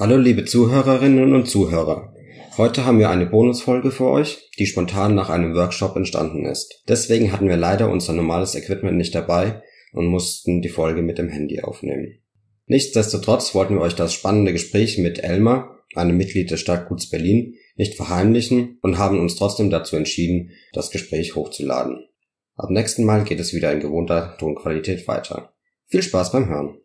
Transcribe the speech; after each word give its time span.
Hallo 0.00 0.16
liebe 0.16 0.44
Zuhörerinnen 0.44 1.34
und 1.34 1.48
Zuhörer. 1.48 2.14
Heute 2.56 2.84
haben 2.84 3.00
wir 3.00 3.10
eine 3.10 3.26
Bonusfolge 3.26 3.90
für 3.90 4.04
euch, 4.04 4.48
die 4.56 4.66
spontan 4.66 5.16
nach 5.16 5.28
einem 5.28 5.56
Workshop 5.56 5.96
entstanden 5.96 6.46
ist. 6.46 6.84
Deswegen 6.86 7.32
hatten 7.32 7.48
wir 7.48 7.56
leider 7.56 7.90
unser 7.90 8.12
normales 8.12 8.54
Equipment 8.54 8.96
nicht 8.96 9.12
dabei 9.12 9.60
und 9.92 10.06
mussten 10.06 10.62
die 10.62 10.68
Folge 10.68 11.02
mit 11.02 11.18
dem 11.18 11.28
Handy 11.28 11.62
aufnehmen. 11.62 12.20
Nichtsdestotrotz 12.66 13.56
wollten 13.56 13.74
wir 13.74 13.80
euch 13.80 13.96
das 13.96 14.14
spannende 14.14 14.52
Gespräch 14.52 14.98
mit 14.98 15.18
Elmar, 15.18 15.80
einem 15.96 16.16
Mitglied 16.16 16.52
des 16.52 16.60
Stadtguts 16.60 17.10
Berlin, 17.10 17.56
nicht 17.74 17.96
verheimlichen 17.96 18.78
und 18.82 18.98
haben 18.98 19.18
uns 19.18 19.34
trotzdem 19.34 19.68
dazu 19.68 19.96
entschieden, 19.96 20.52
das 20.74 20.92
Gespräch 20.92 21.34
hochzuladen. 21.34 22.06
Ab 22.54 22.70
nächsten 22.70 23.02
Mal 23.02 23.24
geht 23.24 23.40
es 23.40 23.52
wieder 23.52 23.72
in 23.72 23.80
gewohnter 23.80 24.36
Tonqualität 24.38 25.08
weiter. 25.08 25.54
Viel 25.88 26.02
Spaß 26.02 26.30
beim 26.30 26.48
Hören! 26.48 26.78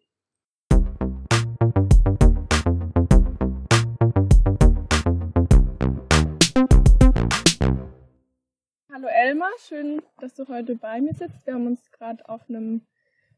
Elmar, 9.43 9.59
schön, 9.59 10.01
dass 10.21 10.35
du 10.35 10.47
heute 10.47 10.75
bei 10.75 11.01
mir 11.01 11.13
sitzt. 11.13 11.45
Wir 11.45 11.55
haben 11.55 11.67
uns 11.67 11.91
gerade 11.91 12.29
auf 12.29 12.49
einem 12.49 12.79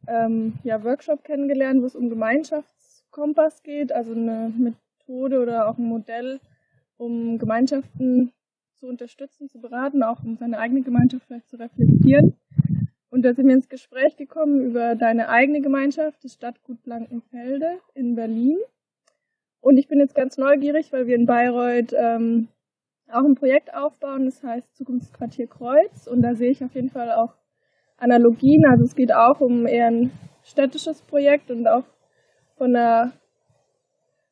ähm, 0.08 0.54
ja, 0.63 0.84
Workshop 0.84 1.23
kennengelernt, 1.23 1.82
wo 1.82 1.88
es 1.88 1.96
um 1.96 2.12
Gemeinschaftskompass 2.12 3.63
geht, 3.63 3.91
also 3.91 4.12
eine 4.12 4.54
Methode 4.55 5.41
oder 5.41 5.68
auch 5.68 5.80
ein 5.80 5.86
Modell, 5.86 6.40
um 6.98 7.40
Gemeinschaften 7.40 8.32
zu 8.76 8.86
unterstützen, 8.86 9.49
zu 9.49 9.60
beraten, 9.60 10.04
auch 10.04 10.23
um 10.23 10.38
seine 10.38 10.60
eigene 10.60 10.84
Gemeinschaft 10.84 11.26
vielleicht 11.26 11.49
zu 11.49 11.58
reflektieren. 11.58 12.35
Und 13.10 13.24
da 13.24 13.34
sind 13.34 13.48
wir 13.48 13.55
ins 13.55 13.70
Gespräch 13.70 14.16
gekommen 14.16 14.62
über 14.62 14.94
deine 14.94 15.30
eigene 15.30 15.62
Gemeinschaft, 15.62 16.24
das 16.24 16.35
Stadtgut 16.35 16.84
Blankenfelde 16.84 17.80
in 17.96 18.13
Berlin. 18.13 18.60
Und 19.60 19.77
ich 19.77 19.88
bin 19.88 19.99
jetzt 19.99 20.13
ganz 20.13 20.38
neugierig, 20.38 20.94
weil 20.94 21.08
wir 21.08 21.16
in 21.16 21.26
Bayreuth 21.26 21.96
ähm, 21.98 22.49
auch 23.12 23.23
ein 23.23 23.36
Projekt 23.36 23.74
aufbauen, 23.74 24.26
das 24.26 24.43
heißt 24.43 24.76
Zukunftsquartier 24.76 25.48
Kreuz. 25.48 26.07
Und 26.07 26.21
da 26.21 26.35
sehe 26.35 26.52
ich 26.52 26.63
auf 26.63 26.74
jeden 26.76 26.90
Fall 26.90 27.12
auch 27.12 27.34
Analogien. 27.98 28.66
Also 28.66 28.84
es 28.84 28.96
geht 28.96 29.13
auch 29.13 29.40
um 29.40 29.68
eher 29.68 29.88
ein 29.88 30.12
städtisches 30.43 31.02
Projekt 31.02 31.52
und 31.52 31.68
auch 31.68 31.85
von 32.57 32.74
der, 32.74 33.12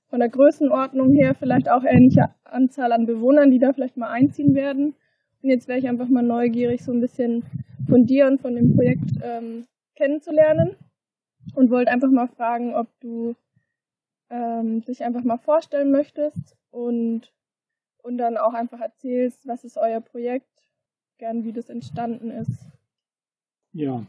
von 0.10 0.20
der 0.20 0.30
Größenordnung 0.30 1.12
her 1.14 1.36
vielleicht 1.36 1.70
auch 1.70 1.84
ähnliche 1.84 2.30
Anzahl 2.44 2.92
an 2.92 3.06
Bewohnern, 3.06 3.52
die 3.52 3.60
da 3.60 3.74
vielleicht 3.74 3.98
mal 3.98 4.12
einziehen 4.12 4.54
werden. 4.56 4.96
Und 5.42 5.50
jetzt 5.50 5.68
wäre 5.68 5.80
ich 5.80 5.88
einfach 5.88 6.08
mal 6.08 6.24
neugierig, 6.24 6.84
so 6.84 6.92
ein 6.92 7.02
bisschen 7.02 7.44
von 7.90 8.06
dir 8.06 8.28
und 8.28 8.42
von 8.42 8.56
dem 8.56 8.76
Projekt 8.76 9.12
ähm, 9.22 9.66
kennenzulernen 9.96 10.78
und 11.56 11.70
wollte 11.70 11.92
einfach 11.92 12.10
mal 12.10 12.28
fragen, 12.28 12.74
ob 12.76 12.88
du 13.02 13.36
ähm, 14.30 14.82
dich 14.86 15.04
einfach 15.04 15.24
mal 15.24 15.38
vorstellen 15.38 15.92
möchtest 15.92 16.56
und 16.72 17.32
und 18.04 18.18
dann 18.18 18.38
auch 18.38 18.54
einfach 18.54 18.80
erzählst, 18.80 19.48
was 19.48 19.64
ist 19.64 19.78
euer 19.78 20.02
Projekt, 20.02 20.52
gern 21.18 21.44
wie 21.44 21.54
das 21.54 21.70
entstanden 21.70 22.30
ist. 22.30 22.66
Ja, 23.72 24.06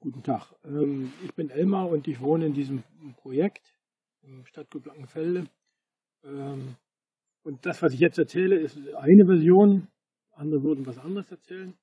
guten 0.00 0.22
Tag. 0.22 0.52
Ähm, 0.64 1.12
ich 1.22 1.34
bin 1.34 1.50
Elmar 1.50 1.88
und 1.88 2.08
ich 2.08 2.20
wohne 2.20 2.46
in 2.46 2.54
diesem 2.54 2.82
Projekt 3.18 3.78
im 4.22 4.44
Stadtgut 4.46 4.82
Blankenfelde. 4.84 5.46
Ähm, 6.24 6.76
und 7.42 7.66
das, 7.66 7.82
was 7.82 7.92
ich 7.92 8.00
jetzt 8.00 8.18
erzähle, 8.18 8.58
ist 8.58 8.76
eine 8.96 9.26
Version. 9.26 9.86
Andere 10.32 10.62
würden 10.62 10.86
was 10.86 10.98
anderes 10.98 11.30
erzählen. 11.30 11.74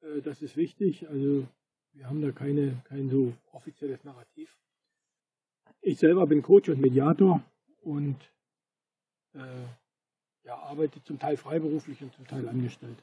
Äh, 0.00 0.22
das 0.22 0.42
ist 0.42 0.56
wichtig. 0.56 1.08
Also 1.08 1.46
wir 1.92 2.08
haben 2.08 2.22
da 2.22 2.32
keine, 2.32 2.82
kein 2.84 3.10
so 3.10 3.34
offizielles 3.52 4.02
Narrativ. 4.04 4.56
Ich 5.80 5.98
selber 5.98 6.26
bin 6.26 6.42
Coach 6.42 6.70
und 6.70 6.80
Mediator 6.80 7.42
und 7.82 8.16
äh, 9.34 9.66
ja, 10.48 10.56
arbeitet 10.56 11.04
zum 11.04 11.18
Teil 11.18 11.36
freiberuflich 11.36 12.02
und 12.02 12.12
zum 12.14 12.26
Teil 12.26 12.48
angestellt. 12.48 12.96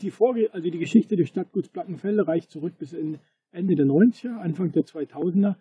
Die, 0.00 0.12
Vorge 0.12 0.48
also 0.52 0.70
die 0.70 0.78
Geschichte 0.78 1.16
des 1.16 1.28
Stadtguts 1.28 1.68
Plackenfelde 1.68 2.26
reicht 2.26 2.52
zurück 2.52 2.74
bis 2.78 2.92
Ende 2.92 3.74
der 3.74 3.86
90er, 3.86 4.38
Anfang 4.38 4.70
der 4.70 4.84
2000er. 4.84 5.56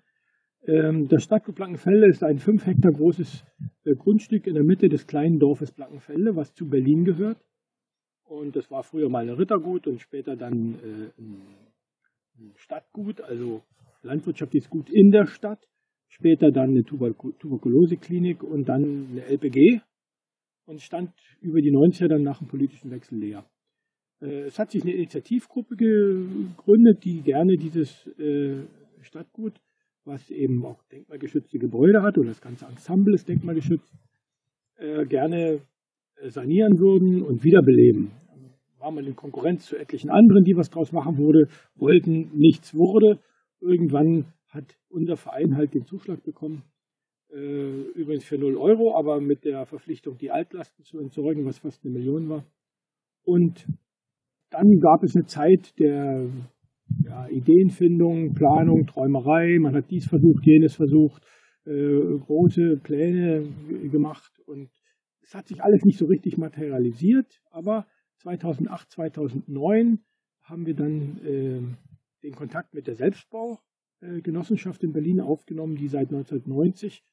Ähm, 0.67 1.07
das 1.07 1.23
Stadtgut 1.23 1.56
Plackenfelde 1.56 2.07
ist 2.07 2.23
ein 2.23 2.38
5 2.38 2.67
Hektar 2.67 2.91
großes 2.91 3.44
äh, 3.85 3.95
Grundstück 3.95 4.45
in 4.45 4.53
der 4.53 4.63
Mitte 4.63 4.89
des 4.89 5.07
kleinen 5.07 5.39
Dorfes 5.39 5.72
Plackenfelde, 5.72 6.35
was 6.35 6.53
zu 6.53 6.69
Berlin 6.69 7.03
gehört. 7.03 7.44
Und 8.25 8.56
das 8.56 8.69
war 8.69 8.83
früher 8.83 9.09
mal 9.09 9.27
ein 9.27 9.35
Rittergut 9.35 9.88
und 9.88 10.00
später 10.00 10.35
dann 10.35 10.75
äh, 10.75 11.19
ein 11.19 12.51
Stadtgut, 12.57 13.22
also 13.22 13.63
landwirtschaftliches 14.03 14.69
Gut 14.69 14.91
in 14.91 15.09
der 15.09 15.25
Stadt. 15.25 15.67
Später 16.09 16.51
dann 16.51 16.69
eine 16.69 16.83
Tuberkuloseklinik 16.83 18.44
und 18.44 18.69
dann 18.69 19.07
eine 19.11 19.25
LPG, 19.25 19.81
und 20.67 20.81
stand 20.81 21.11
über 21.41 21.61
die 21.61 21.72
90er 21.72 22.07
dann 22.07 22.23
nach 22.23 22.39
dem 22.39 22.47
politischen 22.47 22.91
Wechsel 22.91 23.17
leer. 23.17 23.45
Äh, 24.22 24.41
es 24.41 24.59
hat 24.59 24.72
sich 24.72 24.83
eine 24.83 24.94
Initiativgruppe 24.94 25.75
gegründet, 25.75 27.03
die 27.03 27.22
gerne 27.22 27.55
dieses 27.57 28.07
äh, 28.19 28.57
Stadtgut, 29.01 29.53
was 30.06 30.29
eben 30.29 30.66
auch 30.66 30.83
denkmalgeschützte 30.91 31.57
Gebäude 31.57 32.01
hat, 32.01 32.17
oder 32.17 32.29
das 32.29 32.41
ganze 32.41 32.66
Ensemble 32.66 33.16
ist 33.16 33.27
denkmalgeschützt, 33.27 33.94
äh, 34.77 35.06
gerne 35.06 35.61
sanieren 36.29 36.79
würden 36.79 37.22
und 37.22 37.44
wiederbeleben. 37.44 38.11
War 38.79 38.91
man 38.91 39.06
in 39.06 39.16
Konkurrenz 39.16 39.66
zu 39.66 39.77
etlichen 39.77 40.09
anderen, 40.09 40.44
die 40.44 40.56
was 40.56 40.69
draus 40.69 40.91
machen 40.91 41.17
wurde, 41.17 41.47
wollten, 41.75 42.31
nichts 42.33 42.73
wurde. 42.73 43.19
Irgendwann 43.59 44.25
hat 44.47 44.77
unser 44.89 45.16
Verein 45.16 45.56
halt 45.56 45.73
den 45.73 45.85
Zuschlag 45.85 46.23
bekommen 46.23 46.63
übrigens 47.29 48.23
für 48.23 48.38
0 48.38 48.55
Euro, 48.57 48.97
aber 48.97 49.19
mit 49.19 49.43
der 49.43 49.65
Verpflichtung, 49.65 50.17
die 50.17 50.31
Altlasten 50.31 50.85
zu 50.85 50.99
entsorgen, 50.99 51.45
was 51.45 51.59
fast 51.59 51.83
eine 51.83 51.93
Million 51.93 52.29
war. 52.29 52.45
Und 53.23 53.67
dann 54.49 54.79
gab 54.79 55.03
es 55.03 55.15
eine 55.15 55.25
Zeit 55.25 55.77
der 55.77 56.29
ja, 57.03 57.27
Ideenfindung, 57.27 58.33
Planung, 58.33 58.85
Träumerei. 58.88 59.57
Man 59.59 59.75
hat 59.75 59.91
dies 59.91 60.07
versucht, 60.07 60.45
jenes 60.45 60.75
versucht, 60.75 61.23
äh, 61.65 62.17
große 62.19 62.77
Pläne 62.77 63.47
gemacht 63.91 64.39
und 64.45 64.69
es 65.21 65.35
hat 65.35 65.47
sich 65.47 65.61
alles 65.61 65.83
nicht 65.83 65.99
so 65.99 66.05
richtig 66.05 66.38
materialisiert. 66.38 67.41
Aber 67.51 67.85
2008, 68.17 68.89
2009 68.91 69.99
haben 70.44 70.65
wir 70.65 70.75
dann 70.75 71.19
äh, 71.25 71.61
den 72.23 72.35
Kontakt 72.35 72.73
mit 72.73 72.88
der 72.88 72.95
Selbstbaugenossenschaft 72.95 74.81
in 74.83 74.94
Berlin 74.94 75.19
aufgenommen, 75.19 75.75
die 75.75 75.89
seit 75.89 76.07
1990 76.07 77.03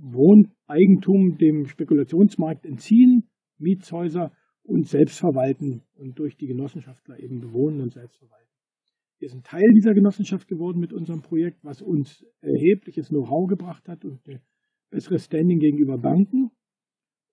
Wohneigentum 0.00 1.38
dem 1.38 1.66
Spekulationsmarkt 1.66 2.64
entziehen, 2.64 3.28
Mietshäuser 3.58 4.32
und 4.62 4.86
selbst 4.86 5.18
verwalten 5.18 5.82
und 5.94 6.18
durch 6.18 6.36
die 6.36 6.46
Genossenschaftler 6.46 7.18
eben 7.18 7.40
bewohnen 7.40 7.80
und 7.80 7.92
selbst 7.92 8.18
verwalten. 8.18 8.48
Wir 9.18 9.28
sind 9.30 9.44
Teil 9.44 9.72
dieser 9.74 9.94
Genossenschaft 9.94 10.46
geworden 10.46 10.78
mit 10.78 10.92
unserem 10.92 11.22
Projekt, 11.22 11.64
was 11.64 11.82
uns 11.82 12.24
erhebliches 12.40 13.08
Know-how 13.08 13.48
gebracht 13.48 13.88
hat 13.88 14.04
und 14.04 14.26
ein 14.28 14.40
besseres 14.90 15.24
Standing 15.24 15.58
gegenüber 15.58 15.98
Banken. 15.98 16.50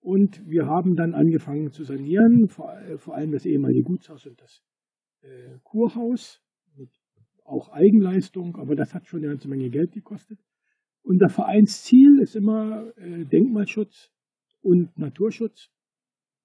Und 0.00 0.42
wir 0.48 0.66
haben 0.66 0.96
dann 0.96 1.14
angefangen 1.14 1.70
zu 1.70 1.84
sanieren, 1.84 2.48
vor, 2.48 2.70
allem 3.14 3.32
das 3.32 3.46
ehemalige 3.46 3.82
Gutshaus 3.82 4.26
und 4.26 4.40
das 4.40 4.62
äh, 5.22 5.58
Kurhaus 5.62 6.42
mit 6.76 6.90
auch 7.44 7.68
Eigenleistung, 7.68 8.56
aber 8.56 8.74
das 8.74 8.94
hat 8.94 9.06
schon 9.06 9.20
eine 9.20 9.28
ganze 9.28 9.48
Menge 9.48 9.70
Geld 9.70 9.92
gekostet. 9.92 10.38
Unser 11.06 11.28
Vereinsziel 11.28 12.18
ist 12.18 12.34
immer 12.34 12.92
äh, 12.96 13.24
Denkmalschutz 13.24 14.10
und 14.60 14.98
Naturschutz. 14.98 15.70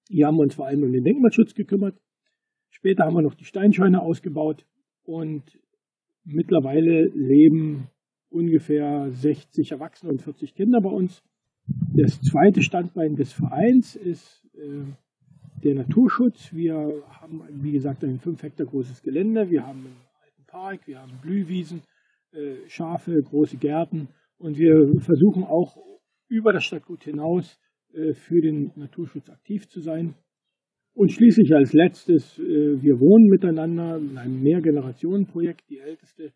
Hier 0.08 0.28
haben 0.28 0.36
wir 0.36 0.42
uns 0.42 0.54
vor 0.54 0.66
allem 0.66 0.84
um 0.84 0.92
den 0.92 1.02
Denkmalschutz 1.02 1.54
gekümmert. 1.54 2.00
Später 2.70 3.04
haben 3.04 3.16
wir 3.16 3.22
noch 3.22 3.34
die 3.34 3.44
Steinscheune 3.44 4.00
ausgebaut 4.00 4.64
und 5.02 5.42
mittlerweile 6.22 7.06
leben 7.08 7.88
ungefähr 8.30 9.10
60 9.10 9.72
Erwachsene 9.72 10.12
und 10.12 10.22
40 10.22 10.54
Kinder 10.54 10.80
bei 10.80 10.90
uns. 10.90 11.24
Das 11.96 12.20
zweite 12.20 12.62
Standbein 12.62 13.16
des 13.16 13.32
Vereins 13.32 13.96
ist 13.96 14.44
äh, 14.54 14.84
der 15.64 15.74
Naturschutz. 15.74 16.54
Wir 16.54 17.02
haben, 17.08 17.42
wie 17.50 17.72
gesagt, 17.72 18.04
ein 18.04 18.20
5 18.20 18.40
Hektar 18.40 18.66
großes 18.66 19.02
Gelände. 19.02 19.50
Wir 19.50 19.66
haben 19.66 19.80
einen 19.80 19.96
alten 20.22 20.44
Park, 20.46 20.86
wir 20.86 21.00
haben 21.00 21.18
Blühwiesen, 21.20 21.82
äh, 22.30 22.68
Schafe, 22.68 23.20
große 23.20 23.56
Gärten 23.56 24.06
und 24.42 24.58
wir 24.58 25.00
versuchen 25.00 25.44
auch 25.44 25.76
über 26.28 26.52
das 26.52 26.64
Stadtgut 26.64 27.04
hinaus 27.04 27.60
äh, 27.92 28.12
für 28.12 28.40
den 28.40 28.72
Naturschutz 28.74 29.30
aktiv 29.30 29.68
zu 29.68 29.80
sein. 29.80 30.14
Und 30.94 31.12
schließlich 31.12 31.54
als 31.54 31.72
letztes, 31.72 32.38
äh, 32.38 32.82
wir 32.82 32.98
wohnen 32.98 33.28
miteinander 33.28 33.98
in 33.98 34.18
einem 34.18 34.42
Mehrgenerationenprojekt. 34.42 35.70
Die 35.70 35.78
älteste 35.78 36.32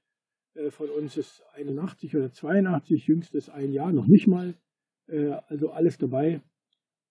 äh, 0.55 0.71
von 0.71 0.89
uns 0.91 1.17
ist 1.17 1.43
81 1.55 2.15
oder 2.17 2.31
82, 2.31 3.07
jüngstes 3.07 3.51
ein 3.51 3.73
Jahr, 3.73 3.93
noch 3.93 4.07
nicht 4.07 4.27
mal. 4.27 4.55
Also 5.49 5.71
alles 5.71 5.99
dabei. 5.99 6.41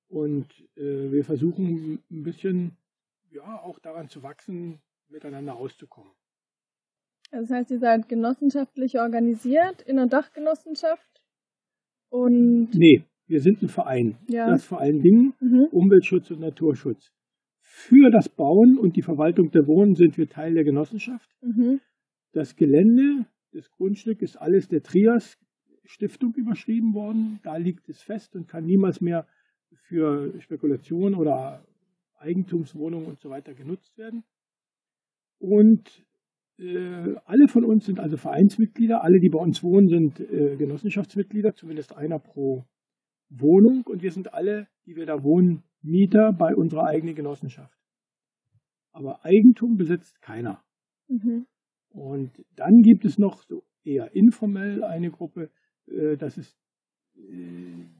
Und 0.10 0.50
wir 0.76 1.24
versuchen 1.24 2.04
ein 2.12 2.24
bisschen, 2.24 2.76
ja, 3.32 3.62
auch 3.64 3.80
daran 3.80 4.10
zu 4.10 4.22
wachsen, 4.22 4.82
miteinander 5.08 5.56
auszukommen. 5.56 6.12
Das 7.32 7.50
heißt, 7.50 7.72
ihr 7.72 7.80
seid 7.80 8.08
genossenschaftlich 8.08 9.00
organisiert 9.00 9.82
in 9.82 10.00
einer 10.00 10.08
Dachgenossenschaft? 10.08 11.22
Und 12.10 12.70
nee, 12.74 13.04
wir 13.28 13.42
sind 13.42 13.62
ein 13.62 13.70
Verein. 13.70 14.18
Ja. 14.28 14.50
Das 14.50 14.64
vor 14.64 14.80
allen 14.80 15.02
Dingen 15.02 15.34
Mhm. 15.40 15.68
Umweltschutz 15.72 16.32
und 16.32 16.40
Naturschutz. 16.40 17.12
Für 17.60 18.10
das 18.10 18.30
Bauen 18.30 18.78
und 18.78 18.96
die 18.96 19.02
Verwaltung 19.02 19.52
der 19.52 19.68
Wohnen 19.68 19.96
sind 19.96 20.18
wir 20.18 20.30
Teil 20.30 20.54
der 20.54 20.64
Genossenschaft. 20.64 21.30
Mhm. 21.42 21.82
Das 22.32 22.56
Gelände, 22.56 23.26
das 23.52 23.70
Grundstück 23.72 24.22
ist 24.22 24.38
alles 24.38 24.68
der 24.68 24.82
Trias 24.84 25.38
Stiftung 25.84 26.34
überschrieben 26.36 26.94
worden. 26.94 27.40
Da 27.44 27.58
liegt 27.58 27.90
es 27.90 28.02
fest 28.02 28.36
und 28.36 28.48
kann 28.48 28.66
niemals 28.66 29.02
mehr 29.02 29.28
für 29.88 30.40
Spekulation 30.42 31.16
oder 31.16 31.66
Eigentumswohnungen 32.18 33.08
und 33.08 33.20
so 33.20 33.30
weiter 33.30 33.54
genutzt 33.54 33.98
werden. 33.98 34.24
Und 35.38 36.04
äh, 36.58 37.16
alle 37.26 37.48
von 37.48 37.66
uns 37.66 37.86
sind 37.86 38.00
also 38.00 38.18
Vereinsmitglieder. 38.18 39.04
Alle, 39.04 39.20
die 39.20 39.30
bei 39.30 39.40
uns 39.40 39.64
wohnen, 39.64 39.88
sind 39.88 40.20
äh, 40.20 40.56
Genossenschaftsmitglieder, 40.56 41.54
zumindest 41.54 41.96
einer 41.96 42.20
pro 42.20 42.66
Wohnung. 43.30 43.84
Und 43.86 44.02
wir 44.02 44.12
sind 44.12 44.34
alle, 44.34 44.68
die 44.86 44.96
wir 44.96 45.06
da 45.06 45.24
wohnen, 45.24 45.64
Mieter 45.82 46.34
bei 46.34 46.56
unserer 46.56 46.86
eigenen 46.86 47.16
Genossenschaft. 47.16 47.78
Aber 48.92 49.26
Eigentum 49.26 49.76
besitzt 49.76 50.22
keiner. 50.22 50.64
Mhm. 51.08 51.46
Und 51.90 52.32
dann 52.56 52.82
gibt 52.82 53.06
es 53.06 53.18
noch 53.18 53.44
so 53.44 53.64
eher 53.84 54.16
informell 54.16 54.84
eine 54.84 55.12
Gruppe, 55.12 55.50
äh, 55.88 56.18
das 56.18 56.38
ist 56.38 56.58
äh, 57.16 57.22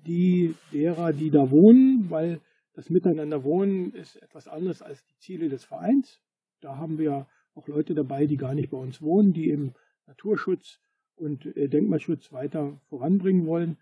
die 0.06 0.56
derer, 0.72 1.14
die 1.14 1.30
da 1.30 1.52
wohnen, 1.52 2.10
weil 2.10 2.42
das 2.74 2.90
Miteinander 2.90 3.44
wohnen 3.44 3.94
ist 3.94 4.22
etwas 4.22 4.48
anderes 4.48 4.82
als 4.82 5.06
die 5.06 5.18
Ziele 5.18 5.48
des 5.48 5.64
Vereins. 5.64 6.22
Da 6.62 6.78
haben 6.78 6.98
wir 6.98 7.28
auch 7.56 7.68
Leute 7.68 7.96
dabei, 7.96 8.26
die 8.26 8.38
gar 8.38 8.54
nicht 8.54 8.70
bei 8.70 8.78
uns 8.78 9.02
wohnen, 9.02 9.34
die 9.34 9.50
eben 9.50 9.74
Naturschutz 10.08 10.80
und 11.16 11.46
äh, 11.58 11.68
Denkmalschutz 11.68 12.32
weiter 12.32 12.80
voranbringen 12.90 13.46
wollen. 13.48 13.78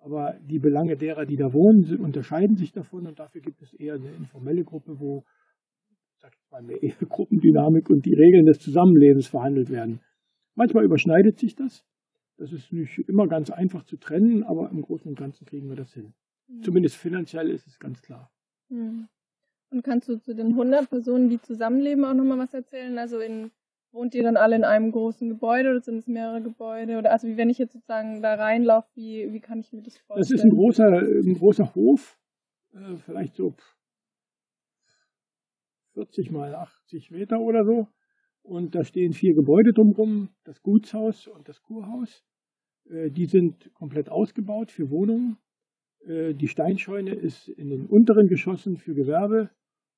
Aber 0.00 0.38
die 0.40 0.58
Belange 0.58 0.96
derer, 0.96 1.26
die 1.26 1.36
da 1.36 1.52
wohnen, 1.52 2.00
unterscheiden 2.00 2.56
sich 2.56 2.72
davon 2.72 3.06
und 3.06 3.18
dafür 3.18 3.40
gibt 3.40 3.60
es 3.62 3.74
eher 3.74 3.94
eine 3.94 4.10
informelle 4.12 4.64
Gruppe, 4.64 4.98
wo 4.98 5.24
sag 6.20 6.32
ich 6.34 6.50
mal, 6.50 6.62
mehr 6.62 6.78
Gruppendynamik 7.08 7.88
und 7.90 8.04
die 8.04 8.14
Regeln 8.14 8.46
des 8.46 8.58
Zusammenlebens 8.58 9.28
verhandelt 9.28 9.70
werden. 9.70 10.00
Manchmal 10.54 10.84
überschneidet 10.84 11.38
sich 11.38 11.54
das. 11.54 11.84
Das 12.36 12.52
ist 12.52 12.72
nicht 12.72 12.98
immer 13.08 13.26
ganz 13.26 13.50
einfach 13.50 13.84
zu 13.84 13.96
trennen, 13.96 14.44
aber 14.44 14.70
im 14.70 14.82
Großen 14.82 15.08
und 15.08 15.18
Ganzen 15.18 15.44
kriegen 15.44 15.68
wir 15.68 15.76
das 15.76 15.92
hin. 15.92 16.14
Zumindest 16.62 16.96
finanziell 16.96 17.50
ist 17.50 17.66
es 17.66 17.78
ganz 17.78 18.00
klar. 18.00 18.30
Mhm. 18.68 19.08
Und 19.70 19.82
kannst 19.82 20.08
du 20.08 20.16
zu 20.16 20.34
den 20.34 20.48
100 20.48 20.88
Personen, 20.88 21.28
die 21.28 21.40
zusammenleben, 21.40 22.04
auch 22.04 22.14
nochmal 22.14 22.38
was 22.38 22.54
erzählen? 22.54 22.96
Also 22.98 23.20
in, 23.20 23.50
wohnt 23.92 24.14
ihr 24.14 24.22
dann 24.22 24.36
alle 24.36 24.56
in 24.56 24.64
einem 24.64 24.92
großen 24.92 25.28
Gebäude 25.28 25.70
oder 25.70 25.80
sind 25.80 25.98
es 25.98 26.06
mehrere 26.06 26.40
Gebäude? 26.40 26.98
Oder 26.98 27.12
also 27.12 27.28
wie 27.28 27.36
wenn 27.36 27.50
ich 27.50 27.58
jetzt 27.58 27.74
sozusagen 27.74 28.22
da 28.22 28.34
reinlaufe, 28.34 28.88
wie, 28.94 29.32
wie 29.32 29.40
kann 29.40 29.60
ich 29.60 29.72
mir 29.72 29.82
das 29.82 29.98
vorstellen? 29.98 30.20
Das 30.20 30.30
ist 30.30 30.44
ein 30.44 30.56
großer, 30.56 30.88
ein 30.88 31.34
großer 31.34 31.74
Hof, 31.74 32.18
äh, 32.72 32.96
vielleicht 32.96 33.36
so 33.36 33.54
40 35.94 36.30
mal 36.30 36.54
80 36.54 37.10
Meter 37.10 37.40
oder 37.40 37.64
so. 37.64 37.88
Und 38.42 38.74
da 38.74 38.84
stehen 38.84 39.12
vier 39.12 39.34
Gebäude 39.34 39.72
drumherum, 39.72 40.30
das 40.44 40.62
Gutshaus 40.62 41.26
und 41.26 41.48
das 41.48 41.60
Kurhaus. 41.60 42.24
Äh, 42.88 43.10
Die 43.10 43.26
sind 43.26 43.72
komplett 43.74 44.08
ausgebaut 44.08 44.70
für 44.70 44.90
Wohnungen. 44.90 45.36
Äh, 46.06 46.34
Die 46.34 46.48
Steinscheune 46.48 47.14
ist 47.14 47.48
in 47.48 47.70
den 47.70 47.86
unteren 47.86 48.28
Geschossen 48.28 48.76
für 48.76 48.94
Gewerbe 48.94 49.50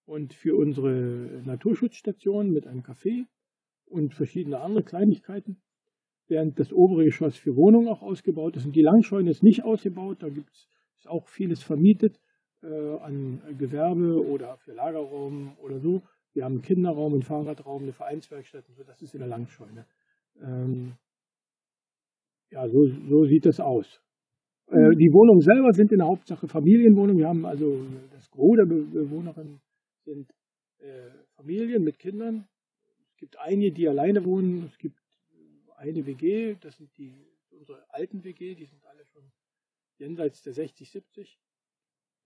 und 0.06 0.34
für 0.34 0.56
unsere 0.56 1.42
Naturschutzstation 1.44 2.50
mit 2.50 2.66
einem 2.66 2.82
Café 2.82 3.26
und 3.86 4.14
verschiedene 4.14 4.60
andere 4.60 4.82
Kleinigkeiten. 4.82 5.62
Während 6.26 6.58
das 6.60 6.72
obere 6.72 7.04
Geschoss 7.04 7.36
für 7.36 7.56
Wohnungen 7.56 7.88
auch 7.88 8.02
ausgebaut 8.02 8.56
ist. 8.56 8.64
Und 8.64 8.76
die 8.76 8.82
Langscheune 8.82 9.30
ist 9.30 9.42
nicht 9.42 9.64
ausgebaut, 9.64 10.22
da 10.22 10.28
gibt 10.28 10.50
es 10.52 11.06
auch 11.06 11.28
vieles 11.28 11.62
vermietet 11.62 12.20
äh, 12.62 12.96
an 12.98 13.42
Gewerbe 13.58 14.24
oder 14.24 14.56
für 14.58 14.72
Lagerraum 14.72 15.56
oder 15.58 15.80
so. 15.80 16.02
Wir 16.32 16.44
haben 16.44 16.54
einen 16.54 16.62
Kinderraum, 16.62 17.14
einen 17.14 17.22
Fahrradraum, 17.22 17.82
eine 17.82 17.92
Vereinswerkstatt 17.92 18.68
und 18.68 18.76
so, 18.76 18.84
das 18.84 19.02
ist 19.02 19.14
in 19.14 19.20
der 19.20 19.28
Langscheune. 19.28 19.86
Ähm, 20.40 20.94
ja, 22.50 22.68
so, 22.68 22.86
so 23.08 23.24
sieht 23.24 23.46
das 23.46 23.60
aus. 23.60 24.00
Äh, 24.70 24.94
die 24.94 25.12
Wohnungen 25.12 25.40
selber 25.40 25.72
sind 25.72 25.90
in 25.90 25.98
der 25.98 26.06
Hauptsache 26.06 26.46
Familienwohnungen. 26.46 27.18
Wir 27.18 27.28
haben 27.28 27.44
also 27.44 27.84
das 28.12 28.30
Gros 28.30 28.56
der 28.56 28.66
Be 28.66 28.82
Bewohnerinnen 28.82 29.60
sind 30.04 30.30
äh, 30.78 31.10
Familien 31.34 31.82
mit 31.82 31.98
Kindern. 31.98 32.46
Es 33.10 33.16
gibt 33.16 33.36
einige, 33.40 33.72
die 33.72 33.88
alleine 33.88 34.24
wohnen. 34.24 34.64
Es 34.66 34.78
gibt 34.78 35.00
eine 35.76 36.06
WG, 36.06 36.54
das 36.60 36.76
sind 36.76 36.90
die 36.98 37.12
unsere 37.50 37.82
alten 37.88 38.22
WG, 38.22 38.54
die 38.54 38.66
sind 38.66 38.84
alle 38.86 39.04
schon 39.06 39.24
jenseits 39.98 40.42
der 40.42 40.52
60, 40.52 40.88
70. 40.88 41.38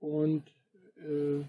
Und 0.01 0.43
äh, 0.97 1.43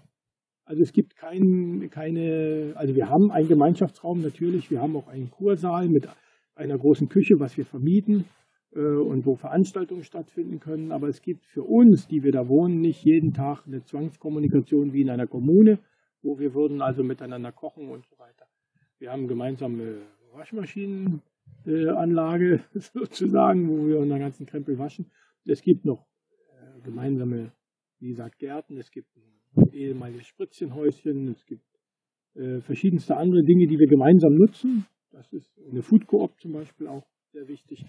also 0.64 0.82
es 0.82 0.92
gibt 0.92 1.14
kein, 1.14 1.90
keine, 1.90 2.72
also 2.74 2.94
wir 2.94 3.10
haben 3.10 3.30
einen 3.30 3.48
Gemeinschaftsraum 3.48 4.22
natürlich, 4.22 4.70
wir 4.70 4.80
haben 4.80 4.96
auch 4.96 5.08
einen 5.08 5.30
Kursaal 5.30 5.88
mit 5.88 6.08
einer 6.54 6.78
großen 6.78 7.08
Küche, 7.08 7.34
was 7.38 7.56
wir 7.56 7.66
vermieten 7.66 8.24
äh, 8.24 8.45
und 8.80 9.24
wo 9.24 9.36
Veranstaltungen 9.36 10.02
stattfinden 10.02 10.60
können. 10.60 10.92
Aber 10.92 11.08
es 11.08 11.22
gibt 11.22 11.46
für 11.46 11.62
uns, 11.62 12.06
die 12.06 12.22
wir 12.22 12.32
da 12.32 12.48
wohnen, 12.48 12.80
nicht 12.80 13.02
jeden 13.04 13.32
Tag 13.32 13.66
eine 13.66 13.82
Zwangskommunikation 13.82 14.92
wie 14.92 15.00
in 15.02 15.10
einer 15.10 15.26
Kommune, 15.26 15.78
wo 16.22 16.38
wir 16.38 16.54
würden 16.54 16.80
also 16.82 17.02
miteinander 17.02 17.52
kochen 17.52 17.88
und 17.88 18.04
so 18.06 18.18
weiter. 18.18 18.46
Wir 18.98 19.12
haben 19.12 19.28
gemeinsame 19.28 20.02
Waschmaschinenanlage 20.32 22.60
sozusagen, 22.74 23.68
wo 23.68 23.86
wir 23.86 23.98
unseren 23.98 24.20
ganzen 24.20 24.46
Krempel 24.46 24.78
waschen. 24.78 25.10
Es 25.46 25.60
gibt 25.62 25.84
noch 25.84 26.06
äh, 26.50 26.80
gemeinsame, 26.82 27.52
wie 28.00 28.08
gesagt, 28.08 28.38
Gärten, 28.38 28.78
es 28.78 28.90
gibt 28.90 29.14
ein 29.16 29.22
ehemaliges 29.72 30.26
Spritzchenhäuschen, 30.26 31.28
es 31.28 31.44
gibt 31.46 31.64
äh, 32.34 32.60
verschiedenste 32.60 33.16
andere 33.16 33.42
Dinge, 33.42 33.66
die 33.66 33.78
wir 33.78 33.86
gemeinsam 33.86 34.34
nutzen. 34.34 34.84
Das 35.10 35.32
ist 35.32 35.50
eine 35.70 35.82
Food 35.82 36.06
Coop 36.06 36.38
zum 36.40 36.52
Beispiel 36.52 36.88
auch 36.88 37.06
sehr 37.32 37.48
wichtig. 37.48 37.84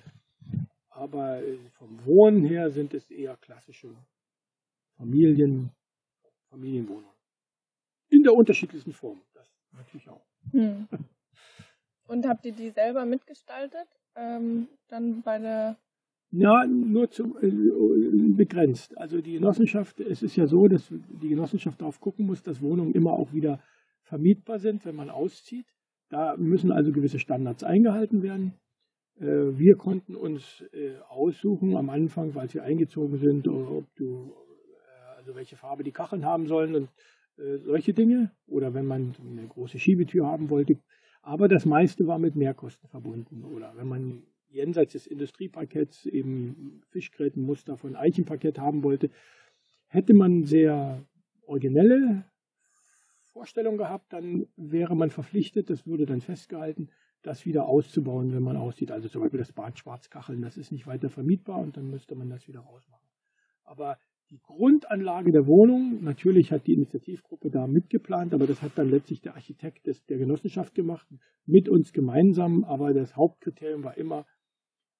Aber 0.97 1.43
äh, 1.43 1.59
vom 1.73 2.03
Wohnen 2.05 2.43
her 2.43 2.71
sind 2.71 2.95
es 2.95 3.11
eher 3.11 3.37
klassische 3.37 3.89
Familien, 4.97 5.69
Familienwohnungen. 6.49 7.15
In 8.09 8.23
der 8.23 8.33
unterschiedlichsten 8.33 8.93
Form. 8.93 9.21
Das 9.35 9.47
natürlich 9.73 10.09
auch. 10.09 10.25
Hm. 10.51 10.87
Und 12.07 12.25
habt 12.25 12.45
ihr 12.45 12.51
die 12.51 12.71
selber 12.71 13.05
mitgestaltet? 13.05 13.87
Ähm, 14.15 14.69
dann 14.87 15.21
bei 15.21 15.37
der. 15.37 15.77
Ja, 16.31 16.65
nur 16.65 17.11
zu, 17.11 17.37
äh, 17.41 17.51
begrenzt. 18.33 18.97
Also 18.97 19.21
die 19.21 19.33
Genossenschaft, 19.33 19.99
es 19.99 20.23
ist 20.23 20.35
ja 20.35 20.47
so, 20.47 20.67
dass 20.67 20.87
die 20.89 21.29
Genossenschaft 21.29 21.79
darauf 21.79 21.99
gucken 21.99 22.25
muss, 22.25 22.41
dass 22.41 22.61
Wohnungen 22.61 22.93
immer 22.93 23.13
auch 23.13 23.33
wieder 23.33 23.61
vermietbar 24.01 24.57
sind, 24.57 24.83
wenn 24.83 24.95
man 24.95 25.11
auszieht. 25.11 25.67
Da 26.09 26.35
müssen 26.37 26.71
also 26.71 26.91
gewisse 26.91 27.19
Standards 27.19 27.63
eingehalten 27.63 28.23
werden. 28.23 28.55
Äh, 29.19 29.57
wir 29.57 29.75
konnten 29.75 30.15
uns 30.15 30.63
äh, 30.73 30.97
aussuchen 31.09 31.75
am 31.75 31.89
Anfang, 31.89 32.35
als 32.37 32.53
wir 32.53 32.63
eingezogen 32.63 33.17
sind, 33.17 33.47
ob 33.47 33.85
du, 33.95 34.33
äh, 34.85 35.17
also 35.17 35.35
welche 35.35 35.55
Farbe 35.55 35.83
die 35.83 35.91
Kacheln 35.91 36.25
haben 36.25 36.47
sollen 36.47 36.75
und 36.75 36.89
äh, 37.37 37.57
solche 37.59 37.93
Dinge. 37.93 38.31
Oder 38.47 38.73
wenn 38.73 38.85
man 38.85 39.15
eine 39.19 39.47
große 39.47 39.79
Schiebetür 39.79 40.25
haben 40.25 40.49
wollte. 40.49 40.77
Aber 41.21 41.47
das 41.47 41.65
meiste 41.65 42.07
war 42.07 42.19
mit 42.19 42.35
Mehrkosten 42.35 42.87
verbunden. 42.89 43.43
Oder 43.43 43.73
wenn 43.75 43.87
man 43.87 44.23
jenseits 44.49 44.93
des 44.93 45.07
Industrieparketts 45.07 46.05
eben 46.05 46.81
Fischgrätenmuster 46.89 47.77
von 47.77 47.95
Eichenparkett 47.95 48.59
haben 48.59 48.83
wollte, 48.83 49.09
hätte 49.87 50.13
man 50.13 50.43
sehr 50.43 51.03
originelle 51.45 52.25
Vorstellungen 53.33 53.77
gehabt, 53.77 54.13
dann 54.13 54.47
wäre 54.55 54.95
man 54.95 55.09
verpflichtet, 55.09 55.69
das 55.69 55.85
würde 55.85 56.05
dann 56.05 56.21
festgehalten, 56.21 56.89
das 57.27 57.45
wieder 57.45 57.67
auszubauen, 57.67 58.33
wenn 58.33 58.43
man 58.43 58.57
aussieht. 58.57 58.91
Also 58.91 59.09
zum 59.09 59.21
Beispiel 59.21 59.39
das 59.39 59.53
Bad 59.53 59.77
Schwarzkacheln, 59.77 60.41
das 60.41 60.57
ist 60.57 60.71
nicht 60.71 60.87
weiter 60.87 61.09
vermietbar 61.09 61.59
und 61.59 61.77
dann 61.77 61.89
müsste 61.89 62.15
man 62.15 62.29
das 62.29 62.47
wieder 62.47 62.61
rausmachen. 62.61 63.07
Aber 63.63 63.97
die 64.29 64.39
Grundanlage 64.39 65.31
der 65.31 65.45
Wohnung, 65.45 66.03
natürlich 66.03 66.51
hat 66.51 66.67
die 66.67 66.73
Initiativgruppe 66.73 67.49
da 67.49 67.67
mitgeplant, 67.67 68.33
aber 68.33 68.45
das 68.45 68.61
hat 68.61 68.71
dann 68.75 68.89
letztlich 68.89 69.21
der 69.21 69.35
Architekt 69.35 69.87
des, 69.87 70.05
der 70.05 70.17
Genossenschaft 70.17 70.73
gemacht, 70.73 71.07
mit 71.45 71.69
uns 71.69 71.93
gemeinsam. 71.93 72.63
Aber 72.65 72.93
das 72.93 73.15
Hauptkriterium 73.15 73.83
war 73.83 73.97
immer 73.97 74.25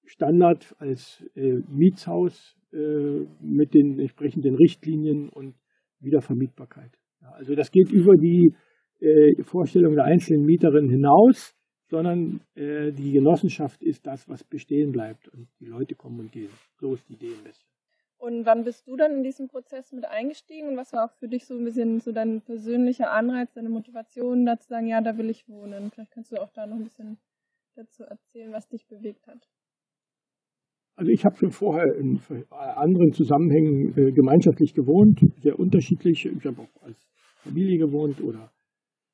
Standard 0.04 0.74
als 0.78 1.22
äh, 1.34 1.60
Mietshaus 1.68 2.56
äh, 2.72 3.26
mit 3.40 3.74
den 3.74 3.98
entsprechenden 3.98 4.54
Richtlinien 4.54 5.28
und 5.28 5.56
Wiedervermietbarkeit. 6.00 6.92
Ja, 7.20 7.32
also 7.32 7.54
das 7.54 7.70
geht 7.70 7.90
über 7.90 8.14
die 8.16 8.54
äh, 9.00 9.42
Vorstellung 9.42 9.94
der 9.94 10.04
einzelnen 10.04 10.44
Mieterinnen 10.44 10.90
hinaus, 10.90 11.54
sondern 11.88 12.40
äh, 12.54 12.92
die 12.92 13.12
Genossenschaft 13.12 13.82
ist 13.82 14.06
das, 14.06 14.28
was 14.28 14.44
bestehen 14.44 14.92
bleibt 14.92 15.28
und 15.28 15.48
die 15.60 15.66
Leute 15.66 15.94
kommen 15.94 16.20
und 16.20 16.32
gehen. 16.32 16.50
So 16.80 16.94
ist 16.94 17.08
die 17.08 17.14
Idee 17.14 17.32
ein 17.36 17.44
bisschen. 17.44 17.66
Und 18.18 18.46
wann 18.46 18.64
bist 18.64 18.86
du 18.88 18.96
dann 18.96 19.12
in 19.12 19.22
diesen 19.22 19.46
Prozess 19.48 19.92
mit 19.92 20.04
eingestiegen 20.04 20.68
und 20.68 20.76
was 20.76 20.92
war 20.92 21.04
auch 21.04 21.12
für 21.18 21.28
dich 21.28 21.46
so 21.46 21.54
ein 21.54 21.64
bisschen 21.64 22.00
so 22.00 22.10
dein 22.10 22.40
persönlicher 22.42 23.12
Anreiz, 23.12 23.52
deine 23.54 23.68
Motivation, 23.68 24.44
da 24.44 24.58
zu 24.58 24.68
sagen, 24.68 24.88
ja, 24.88 25.00
da 25.00 25.16
will 25.16 25.30
ich 25.30 25.48
wohnen? 25.48 25.90
Vielleicht 25.92 26.10
kannst 26.10 26.32
du 26.32 26.42
auch 26.42 26.50
da 26.52 26.66
noch 26.66 26.76
ein 26.76 26.84
bisschen 26.84 27.18
dazu 27.76 28.02
erzählen, 28.02 28.52
was 28.52 28.68
dich 28.68 28.86
bewegt 28.88 29.26
hat. 29.28 29.48
also 30.96 31.12
ich 31.12 31.24
habe 31.24 31.36
schon 31.36 31.52
vorher 31.52 31.94
in 31.94 32.20
anderen 32.50 33.12
Zusammenhängen 33.12 33.96
äh, 33.96 34.10
gemeinschaftlich 34.10 34.74
gewohnt, 34.74 35.20
sehr 35.40 35.56
unterschiedlich. 35.58 36.26
Ich 36.26 36.44
habe 36.44 36.62
auch 36.62 36.82
als 36.82 36.98
Familie 37.36 37.78
gewohnt 37.78 38.20
oder 38.20 38.50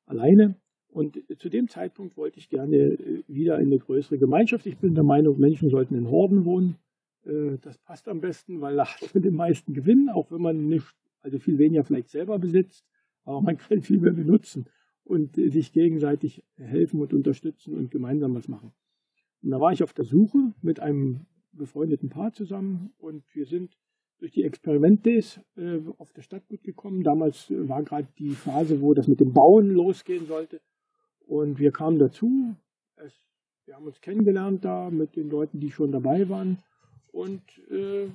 alleine. 0.07 0.55
Und 0.95 1.21
zu 1.39 1.49
dem 1.49 1.67
Zeitpunkt 1.67 2.15
wollte 2.15 2.39
ich 2.39 2.47
gerne 2.47 2.77
äh, 2.77 3.23
wieder 3.27 3.59
in 3.59 3.65
eine 3.65 3.79
größere 3.79 4.17
Gemeinschaft. 4.17 4.65
Ich 4.65 4.77
bin 4.77 4.95
der 4.95 5.03
Meinung, 5.03 5.37
Menschen 5.37 5.69
sollten 5.69 5.93
in 5.93 6.09
Horden 6.09 6.45
wohnen. 6.45 6.77
Äh, 7.25 7.57
das 7.61 7.77
passt 7.79 8.07
am 8.07 8.21
besten, 8.21 8.61
weil 8.61 8.77
da 8.77 8.85
hat 8.85 9.13
man 9.13 9.21
den 9.21 9.35
meisten 9.35 9.73
Gewinn, 9.73 10.07
auch 10.07 10.31
wenn 10.31 10.41
man 10.41 10.69
nicht, 10.69 10.95
also 11.19 11.37
viel 11.37 11.57
weniger 11.57 11.83
vielleicht 11.83 12.07
selber 12.07 12.39
besitzt, 12.39 12.85
aber 13.25 13.41
man 13.41 13.57
kann 13.57 13.81
viel 13.81 13.99
mehr 13.99 14.13
benutzen 14.13 14.67
und 15.03 15.35
sich 15.35 15.73
gegenseitig 15.73 16.43
helfen 16.55 17.01
und 17.01 17.13
unterstützen 17.13 17.73
und 17.73 17.91
gemeinsam 17.91 18.33
was 18.33 18.47
machen. 18.47 18.71
Und 19.43 19.51
da 19.51 19.59
war 19.59 19.73
ich 19.73 19.83
auf 19.83 19.91
der 19.91 20.05
Suche 20.05 20.53
mit 20.61 20.79
einem 20.79 21.25
befreundeten 21.51 22.07
Paar 22.07 22.31
zusammen 22.31 22.93
und 22.99 23.25
wir 23.35 23.47
sind 23.47 23.77
durch 24.19 24.31
die 24.31 24.43
Experiment-Days 24.43 25.41
äh, 25.57 25.79
auf 25.97 26.13
der 26.13 26.21
Stadtgut 26.21 26.63
gekommen. 26.63 27.03
Damals 27.03 27.51
war 27.51 27.83
gerade 27.83 28.07
die 28.17 28.29
Phase, 28.29 28.79
wo 28.79 28.93
das 28.93 29.09
mit 29.09 29.19
dem 29.19 29.33
Bauen 29.33 29.71
losgehen 29.71 30.25
sollte. 30.25 30.61
Und 31.27 31.59
wir 31.59 31.71
kamen 31.71 31.99
dazu. 31.99 32.55
Es, 32.97 33.13
wir 33.65 33.75
haben 33.75 33.85
uns 33.85 34.01
kennengelernt 34.01 34.63
da 34.63 34.89
mit 34.89 35.15
den 35.15 35.29
Leuten, 35.29 35.59
die 35.59 35.71
schon 35.71 35.91
dabei 35.91 36.29
waren 36.29 36.59
und 37.11 37.41
äh, 37.69 38.07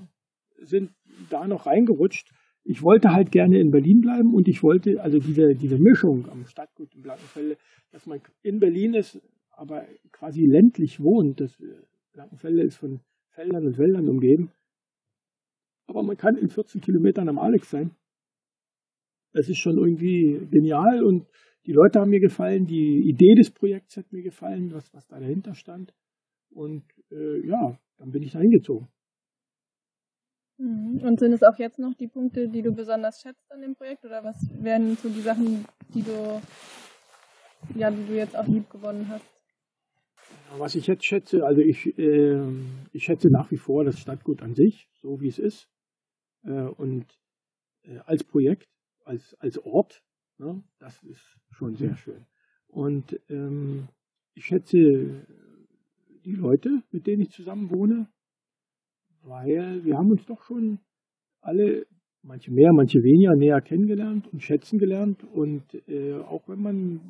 sind 0.58 0.92
da 1.28 1.46
noch 1.46 1.66
reingerutscht. 1.66 2.30
Ich 2.62 2.82
wollte 2.82 3.12
halt 3.12 3.32
gerne 3.32 3.58
in 3.58 3.70
Berlin 3.70 4.00
bleiben 4.00 4.34
und 4.34 4.46
ich 4.46 4.62
wollte, 4.62 5.02
also 5.02 5.18
diese, 5.18 5.54
diese 5.54 5.78
Mischung 5.78 6.28
am 6.28 6.44
Stadtgut 6.46 6.94
in 6.94 7.02
Blankenfelde, 7.02 7.56
dass 7.90 8.06
man 8.06 8.20
in 8.42 8.60
Berlin 8.60 8.94
ist, 8.94 9.20
aber 9.50 9.86
quasi 10.12 10.44
ländlich 10.44 11.00
wohnt. 11.00 11.40
Das 11.40 11.58
äh, 11.60 11.74
Blankenfelde 12.12 12.62
ist 12.62 12.76
von 12.76 13.00
Feldern 13.30 13.66
und 13.66 13.78
Wäldern 13.78 14.08
umgeben. 14.08 14.52
Aber 15.86 16.02
man 16.02 16.16
kann 16.16 16.36
in 16.36 16.50
14 16.50 16.80
Kilometern 16.80 17.28
am 17.28 17.38
Alex 17.38 17.70
sein. 17.70 17.90
Das 19.32 19.48
ist 19.48 19.58
schon 19.58 19.78
irgendwie 19.78 20.46
genial 20.50 21.02
und 21.02 21.26
die 21.66 21.72
Leute 21.72 22.00
haben 22.00 22.10
mir 22.10 22.20
gefallen, 22.20 22.66
die 22.66 23.08
Idee 23.08 23.34
des 23.34 23.50
Projekts 23.50 23.96
hat 23.96 24.12
mir 24.12 24.22
gefallen, 24.22 24.72
was, 24.72 24.92
was 24.94 25.06
da 25.06 25.20
dahinter 25.20 25.54
stand. 25.54 25.94
Und 26.50 26.84
äh, 27.10 27.46
ja, 27.46 27.78
dann 27.98 28.10
bin 28.10 28.22
ich 28.22 28.32
da 28.32 28.40
hingezogen. 28.40 28.88
Mhm. 30.58 31.00
Und 31.02 31.18
sind 31.18 31.32
es 31.32 31.42
auch 31.42 31.58
jetzt 31.58 31.78
noch 31.78 31.94
die 31.94 32.08
Punkte, 32.08 32.48
die 32.48 32.62
du 32.62 32.72
besonders 32.72 33.20
schätzt 33.20 33.50
an 33.50 33.62
dem 33.62 33.74
Projekt? 33.74 34.04
Oder 34.04 34.24
was 34.24 34.36
wären 34.60 34.96
so 34.96 35.08
die 35.08 35.20
Sachen, 35.20 35.64
die 35.94 36.02
du, 36.02 36.40
ja, 37.74 37.90
die 37.90 38.06
du 38.06 38.14
jetzt 38.14 38.36
auch 38.36 38.46
lieb 38.46 38.68
gewonnen 38.70 39.08
hast? 39.08 39.24
Was 40.58 40.74
ich 40.74 40.86
jetzt 40.86 41.04
schätze, 41.04 41.44
also 41.44 41.60
ich, 41.60 41.96
äh, 41.98 42.40
ich 42.92 43.04
schätze 43.04 43.28
nach 43.30 43.50
wie 43.50 43.56
vor 43.56 43.84
das 43.84 43.98
Stadtgut 43.98 44.42
an 44.42 44.54
sich, 44.54 44.88
so 45.00 45.20
wie 45.20 45.28
es 45.28 45.38
ist. 45.38 45.68
Äh, 46.44 46.50
und 46.50 47.06
äh, 47.82 47.98
als 48.04 48.24
Projekt, 48.24 48.68
als, 49.04 49.34
als 49.38 49.58
Ort, 49.58 50.02
ne, 50.40 50.62
das 50.78 51.02
ist 51.04 51.38
schon 51.50 51.76
sehr 51.76 51.94
schön. 51.94 52.24
Und 52.66 53.20
ähm, 53.28 53.88
ich 54.34 54.46
schätze 54.46 55.26
die 56.24 56.34
Leute, 56.34 56.82
mit 56.90 57.06
denen 57.06 57.22
ich 57.22 57.30
zusammen 57.30 57.70
wohne, 57.70 58.08
weil 59.22 59.84
wir 59.84 59.96
haben 59.96 60.10
uns 60.10 60.24
doch 60.26 60.42
schon 60.42 60.80
alle, 61.40 61.86
manche 62.22 62.52
mehr, 62.52 62.72
manche 62.72 62.98
weniger, 63.02 63.34
näher 63.36 63.60
kennengelernt 63.60 64.28
und 64.32 64.42
schätzen 64.42 64.78
gelernt. 64.78 65.24
Und 65.24 65.62
äh, 65.88 66.14
auch 66.14 66.48
wenn 66.48 66.60
man 66.60 67.00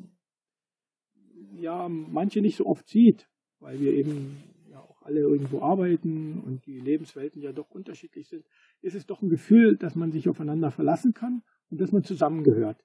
ja 1.59 1.87
manche 1.89 2.41
nicht 2.41 2.57
so 2.57 2.65
oft 2.65 2.87
sieht, 2.87 3.27
weil 3.59 3.79
wir 3.79 3.93
eben 3.93 4.37
ja 4.69 4.79
auch 4.79 5.01
alle 5.03 5.19
irgendwo 5.19 5.61
arbeiten 5.61 6.39
und 6.39 6.65
die 6.65 6.79
Lebenswelten 6.79 7.41
ja 7.41 7.51
doch 7.51 7.69
unterschiedlich 7.71 8.27
sind, 8.27 8.45
ist 8.81 8.95
es 8.95 9.05
doch 9.05 9.21
ein 9.21 9.29
Gefühl, 9.29 9.77
dass 9.77 9.95
man 9.95 10.11
sich 10.11 10.27
aufeinander 10.27 10.71
verlassen 10.71 11.13
kann 11.13 11.43
und 11.69 11.79
dass 11.79 11.91
man 11.91 12.03
zusammengehört. 12.03 12.83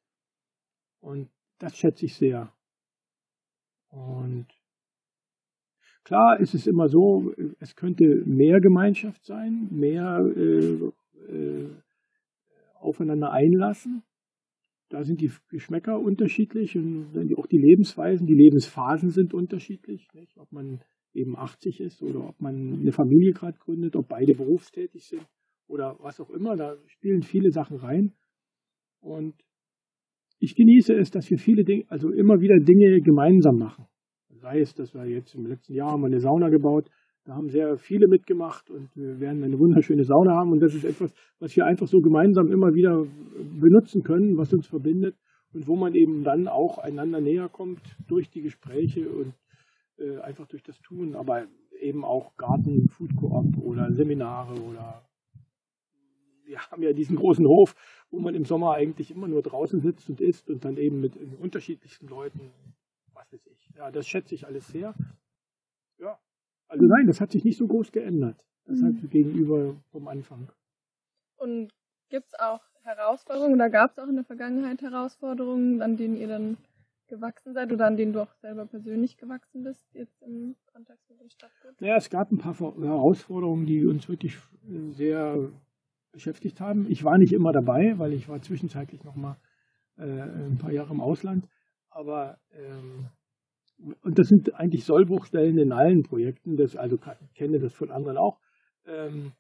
Und 1.06 1.30
das 1.58 1.76
schätze 1.76 2.06
ich 2.06 2.16
sehr. 2.16 2.52
Und 3.90 4.48
klar 6.02 6.40
ist 6.40 6.52
es 6.52 6.66
immer 6.66 6.88
so, 6.88 7.32
es 7.60 7.76
könnte 7.76 8.24
mehr 8.26 8.60
Gemeinschaft 8.60 9.24
sein, 9.24 9.68
mehr 9.70 10.18
äh, 10.36 10.90
äh, 11.32 11.70
aufeinander 12.80 13.30
einlassen. 13.30 14.02
Da 14.88 15.04
sind 15.04 15.20
die 15.20 15.30
Geschmäcker 15.48 16.00
unterschiedlich 16.00 16.76
und 16.76 17.14
auch 17.38 17.46
die 17.46 17.58
Lebensweisen, 17.58 18.26
die 18.26 18.34
Lebensphasen 18.34 19.10
sind 19.10 19.32
unterschiedlich. 19.32 20.08
Nicht? 20.12 20.36
Ob 20.38 20.50
man 20.50 20.80
eben 21.14 21.36
80 21.36 21.80
ist 21.82 22.02
oder 22.02 22.28
ob 22.30 22.40
man 22.40 22.80
eine 22.80 22.92
Familie 22.92 23.32
gerade 23.32 23.58
gründet, 23.58 23.94
ob 23.94 24.08
beide 24.08 24.34
berufstätig 24.34 25.06
sind 25.06 25.26
oder 25.68 25.96
was 26.00 26.20
auch 26.20 26.30
immer. 26.30 26.56
Da 26.56 26.76
spielen 26.86 27.22
viele 27.22 27.52
Sachen 27.52 27.76
rein. 27.76 28.12
Und 29.00 29.45
ich 30.38 30.54
genieße 30.54 30.94
es, 30.94 31.10
dass 31.10 31.30
wir 31.30 31.38
viele 31.38 31.64
Dinge, 31.64 31.84
also 31.88 32.10
immer 32.10 32.40
wieder 32.40 32.56
Dinge 32.58 33.00
gemeinsam 33.00 33.56
machen. 33.58 33.86
Sei 34.30 34.60
es, 34.60 34.74
dass 34.74 34.94
wir 34.94 35.06
jetzt 35.06 35.34
im 35.34 35.46
letzten 35.46 35.74
Jahr 35.74 35.92
haben 35.92 36.02
wir 36.02 36.06
eine 36.06 36.20
Sauna 36.20 36.48
gebaut, 36.48 36.90
da 37.24 37.34
haben 37.34 37.48
sehr 37.48 37.76
viele 37.76 38.06
mitgemacht 38.06 38.70
und 38.70 38.94
wir 38.94 39.18
werden 39.18 39.42
eine 39.42 39.58
wunderschöne 39.58 40.04
Sauna 40.04 40.36
haben 40.36 40.52
und 40.52 40.60
das 40.60 40.74
ist 40.74 40.84
etwas, 40.84 41.12
was 41.40 41.56
wir 41.56 41.66
einfach 41.66 41.88
so 41.88 42.00
gemeinsam 42.00 42.52
immer 42.52 42.74
wieder 42.74 43.04
benutzen 43.60 44.02
können, 44.02 44.36
was 44.36 44.52
uns 44.52 44.68
verbindet 44.68 45.16
und 45.52 45.66
wo 45.66 45.74
man 45.74 45.94
eben 45.94 46.22
dann 46.22 46.46
auch 46.46 46.78
einander 46.78 47.20
näher 47.20 47.48
kommt 47.48 47.80
durch 48.06 48.30
die 48.30 48.42
Gespräche 48.42 49.08
und 49.08 49.32
äh, 49.98 50.18
einfach 50.18 50.46
durch 50.46 50.62
das 50.62 50.80
Tun, 50.80 51.16
aber 51.16 51.46
eben 51.80 52.04
auch 52.04 52.36
Garten, 52.36 52.88
Food 52.88 53.16
Coop 53.16 53.58
oder 53.58 53.92
Seminare 53.92 54.54
oder 54.60 55.02
wir 56.44 56.60
haben 56.60 56.82
ja 56.82 56.92
diesen 56.92 57.16
großen 57.16 57.46
Hof, 57.46 57.74
wo 58.16 58.20
man 58.20 58.34
im 58.34 58.46
Sommer 58.46 58.72
eigentlich 58.72 59.10
immer 59.10 59.28
nur 59.28 59.42
draußen 59.42 59.80
sitzt 59.80 60.08
und 60.08 60.20
isst 60.20 60.48
und 60.48 60.64
dann 60.64 60.78
eben 60.78 61.00
mit 61.00 61.16
unterschiedlichsten 61.38 62.08
Leuten, 62.08 62.50
was 63.12 63.30
weiß 63.30 63.46
ich. 63.46 63.70
Ja, 63.76 63.90
das 63.90 64.08
schätze 64.08 64.34
ich 64.34 64.46
alles 64.46 64.66
sehr. 64.68 64.94
Ja, 65.98 66.18
also 66.68 66.86
nein, 66.86 67.06
das 67.06 67.20
hat 67.20 67.30
sich 67.30 67.44
nicht 67.44 67.58
so 67.58 67.66
groß 67.66 67.92
geändert. 67.92 68.42
Das 68.64 68.80
mhm. 68.80 68.86
hat 68.86 69.10
gegenüber 69.10 69.76
vom 69.92 70.08
Anfang. 70.08 70.50
Und 71.36 71.70
gibt 72.08 72.26
es 72.26 72.34
auch 72.38 72.62
Herausforderungen 72.82 73.54
oder 73.54 73.68
gab 73.68 73.92
es 73.92 73.98
auch 73.98 74.08
in 74.08 74.16
der 74.16 74.24
Vergangenheit 74.24 74.80
Herausforderungen, 74.80 75.82
an 75.82 75.96
denen 75.96 76.16
ihr 76.16 76.28
dann 76.28 76.56
gewachsen 77.08 77.52
seid 77.52 77.72
oder 77.72 77.86
an 77.86 77.96
denen 77.96 78.12
du 78.12 78.22
auch 78.22 78.32
selber 78.40 78.66
persönlich 78.66 79.16
gewachsen 79.16 79.62
bist, 79.62 79.86
jetzt 79.92 80.22
im 80.22 80.56
Kontext 80.72 81.08
mit 81.10 81.20
dem 81.20 81.28
Stadtgut? 81.28 81.80
Ja, 81.80 81.96
es 81.96 82.10
gab 82.10 82.32
ein 82.32 82.38
paar 82.38 82.56
Herausforderungen, 82.58 83.66
die 83.66 83.84
uns 83.84 84.08
wirklich 84.08 84.38
sehr 84.90 85.52
beschäftigt 86.16 86.60
haben. 86.60 86.86
Ich 86.88 87.04
war 87.04 87.18
nicht 87.18 87.34
immer 87.34 87.52
dabei, 87.52 87.98
weil 87.98 88.14
ich 88.14 88.26
war 88.26 88.40
zwischenzeitlich 88.40 89.04
noch 89.04 89.16
mal 89.16 89.36
äh, 89.98 90.02
ein 90.02 90.56
paar 90.58 90.72
Jahre 90.72 90.94
im 90.94 91.02
Ausland. 91.02 91.46
Aber 91.90 92.38
ähm, 92.52 93.10
und 94.02 94.18
das 94.18 94.28
sind 94.28 94.54
eigentlich 94.54 94.84
Sollbruchstellen 94.84 95.58
in 95.58 95.72
allen 95.72 96.02
Projekten, 96.02 96.56
das, 96.56 96.74
also 96.74 96.98
kenne 97.34 97.58
das 97.60 97.74
von 97.74 97.90
anderen 97.90 98.16
auch. 98.16 98.38
Ähm, 98.86 99.32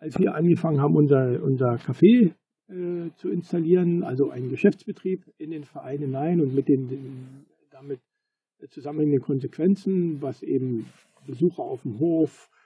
als 0.00 0.18
wir 0.18 0.34
angefangen 0.34 0.80
haben, 0.80 0.96
unser, 0.96 1.40
unser 1.44 1.74
Café 1.76 2.34
äh, 2.68 3.10
zu 3.14 3.30
installieren, 3.30 4.02
also 4.02 4.30
einen 4.30 4.48
Geschäftsbetrieb 4.48 5.32
in 5.38 5.52
den 5.52 5.62
Verein 5.62 6.00
hinein 6.00 6.40
und 6.40 6.54
mit 6.54 6.66
den, 6.68 6.88
den 6.88 7.46
damit 7.70 8.00
zusammenhängenden 8.70 9.22
Konsequenzen, 9.22 10.20
was 10.20 10.42
eben 10.42 10.86
Besucher 11.24 11.62
auf 11.62 11.82
dem 11.82 12.00
Hof, 12.00 12.50
äh, 12.50 12.57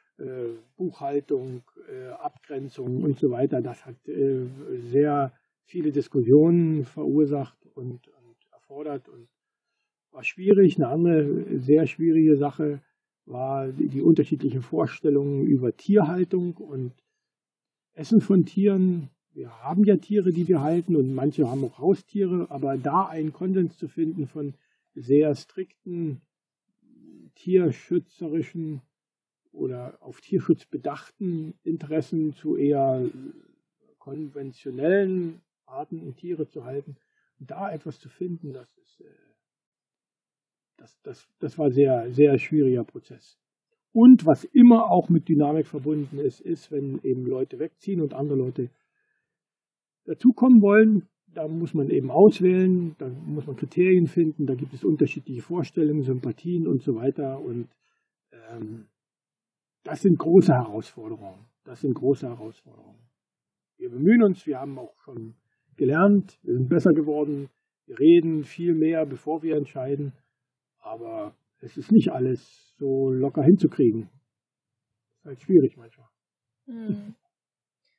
Buchhaltung, 0.77 1.63
äh, 1.89 2.11
Abgrenzung 2.11 3.03
und 3.03 3.19
so 3.19 3.31
weiter, 3.31 3.61
das 3.61 3.85
hat 3.85 3.97
äh, 4.09 4.47
sehr 4.91 5.33
viele 5.65 5.93
Diskussionen 5.93 6.85
verursacht 6.85 7.59
und, 7.75 8.09
und 8.09 8.37
erfordert 8.53 9.09
und 9.09 9.29
war 10.11 10.25
schwierig. 10.25 10.77
Eine 10.77 10.89
andere 10.89 11.59
sehr 11.59 11.87
schwierige 11.87 12.37
Sache 12.37 12.81
war 13.25 13.69
die, 13.69 13.89
die 13.89 14.03
unterschiedlichen 14.03 14.63
Vorstellungen 14.63 15.47
über 15.47 15.77
Tierhaltung 15.77 16.57
und 16.57 16.93
Essen 17.95 18.21
von 18.21 18.45
Tieren. 18.45 19.09
Wir 19.33 19.63
haben 19.63 19.85
ja 19.85 19.97
Tiere, 19.97 20.33
die 20.33 20.47
wir 20.49 20.61
halten 20.61 20.97
und 20.97 21.15
manche 21.15 21.49
haben 21.49 21.65
auch 21.65 21.79
Haustiere, 21.79 22.47
aber 22.51 22.77
da 22.77 23.07
einen 23.07 23.33
Konsens 23.33 23.79
zu 23.79 23.89
finden 23.89 24.27
von 24.27 24.55
sehr 24.95 25.35
strikten 25.35 26.21
tierschützerischen 27.35 28.83
oder 29.53 29.99
auf 30.01 30.21
Tierschutz 30.21 30.65
bedachten 30.67 31.55
Interessen 31.63 32.33
zu 32.33 32.57
eher 32.57 33.09
konventionellen 33.99 35.41
Arten 35.67 36.15
Tiere 36.17 36.49
zu 36.49 36.65
halten. 36.65 36.97
Und 37.39 37.51
da 37.51 37.71
etwas 37.71 37.99
zu 37.99 38.09
finden, 38.09 38.53
das 38.53 38.69
ist 38.79 39.01
äh, 39.01 39.33
das, 40.83 41.01
das, 41.03 41.29
das 41.39 41.59
war 41.59 41.71
sehr, 41.71 42.13
sehr 42.13 42.39
schwieriger 42.39 42.85
Prozess. 42.85 43.39
Und 43.93 44.27
was 44.27 44.45
immer 44.45 44.91
auch 44.91 45.09
mit 45.09 45.29
Dynamik 45.29 45.67
verbunden 45.67 46.19
ist, 46.19 46.41
ist, 46.41 46.73
wenn 46.73 47.01
eben 47.03 47.27
Leute 47.27 47.59
wegziehen 47.59 48.01
und 48.01 48.15
andere 48.15 48.39
Leute 48.39 48.71
dazukommen 50.05 50.61
wollen, 50.63 51.09
da 51.27 51.47
muss 51.47 51.73
man 51.73 51.89
eben 51.89 52.11
auswählen, 52.11 52.95
da 52.99 53.09
muss 53.09 53.47
man 53.47 53.57
Kriterien 53.57 54.07
finden, 54.07 54.47
da 54.47 54.55
gibt 54.55 54.75
es 54.75 54.85
unterschiedliche 54.85 55.43
Vorstellungen, 55.43 56.03
Sympathien 56.03 56.67
und 56.67 56.83
so 56.83 56.97
weiter. 56.97 57.41
Und 57.41 57.69
ähm, 58.51 58.87
das 59.85 60.03
sind 60.03 60.19
große 60.19 60.53
Herausforderungen. 60.53 61.47
Das 61.65 61.81
sind 61.81 61.95
große 61.95 62.29
Herausforderungen. 62.29 62.99
Wir 63.77 63.91
bemühen 63.91 64.23
uns, 64.23 64.47
wir 64.47 64.61
haben 64.61 64.79
auch 64.79 64.95
schon 65.05 65.35
gelernt, 65.77 66.39
wir 66.43 66.55
sind 66.55 66.69
besser 66.69 66.93
geworden, 66.93 67.49
wir 67.87 67.99
reden 67.99 68.45
viel 68.45 68.75
mehr, 68.75 69.07
bevor 69.07 69.43
wir 69.43 69.57
entscheiden, 69.57 70.13
aber 70.79 71.35
es 71.61 71.77
ist 71.77 71.93
nicht 71.93 72.11
alles 72.13 72.75
so 72.79 73.11
locker 73.11 73.43
hinzukriegen. 73.43 74.03
Das 74.03 75.19
ist 75.19 75.27
halt 75.27 75.41
schwierig 75.43 75.77
manchmal. 75.77 76.09
Hm. 76.67 77.15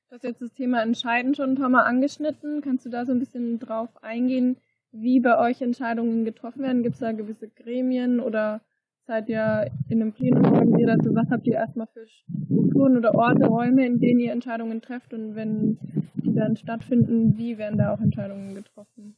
Du 0.10 0.16
hast 0.16 0.24
jetzt 0.24 0.42
das 0.42 0.54
Thema 0.54 0.82
Entscheiden 0.84 1.34
schon 1.34 1.52
ein 1.52 1.56
paar 1.56 1.70
Mal 1.70 1.84
angeschnitten. 1.84 2.62
Kannst 2.62 2.86
du 2.86 2.90
da 2.90 3.06
so 3.06 3.12
ein 3.12 3.20
bisschen 3.20 3.60
drauf 3.60 3.90
eingehen, 4.04 4.58
wie 4.92 5.20
bei 5.20 5.40
euch 5.40 5.62
Entscheidungen 5.62 6.24
getroffen 6.24 6.62
werden? 6.62 6.84
Gibt 6.84 6.96
es 6.96 7.00
da 7.00 7.14
gewisse 7.14 7.50
Gremien 7.50 8.20
oder 8.20 8.62
seid 9.06 9.30
ihr 9.30 9.72
in 9.90 10.02
einem 10.02 10.14
Plenum 10.14 10.44
organisiert? 10.46 10.90
Also 10.90 11.14
was 11.16 11.30
habt 11.30 11.46
ihr 11.48 11.56
erstmal 11.56 11.88
für 11.88 12.06
Strukturen 12.08 12.98
oder 12.98 13.16
Orte, 13.16 13.46
Räume, 13.46 13.86
in 13.86 14.00
denen 14.00 14.20
ihr 14.20 14.32
Entscheidungen 14.32 14.82
trefft? 14.82 15.14
Und 15.14 15.36
wenn 15.36 15.78
die 16.16 16.34
dann 16.34 16.56
stattfinden, 16.56 17.38
wie 17.38 17.58
werden 17.58 17.78
da 17.78 17.94
auch 17.94 18.02
Entscheidungen 18.02 18.56
getroffen? 18.56 19.16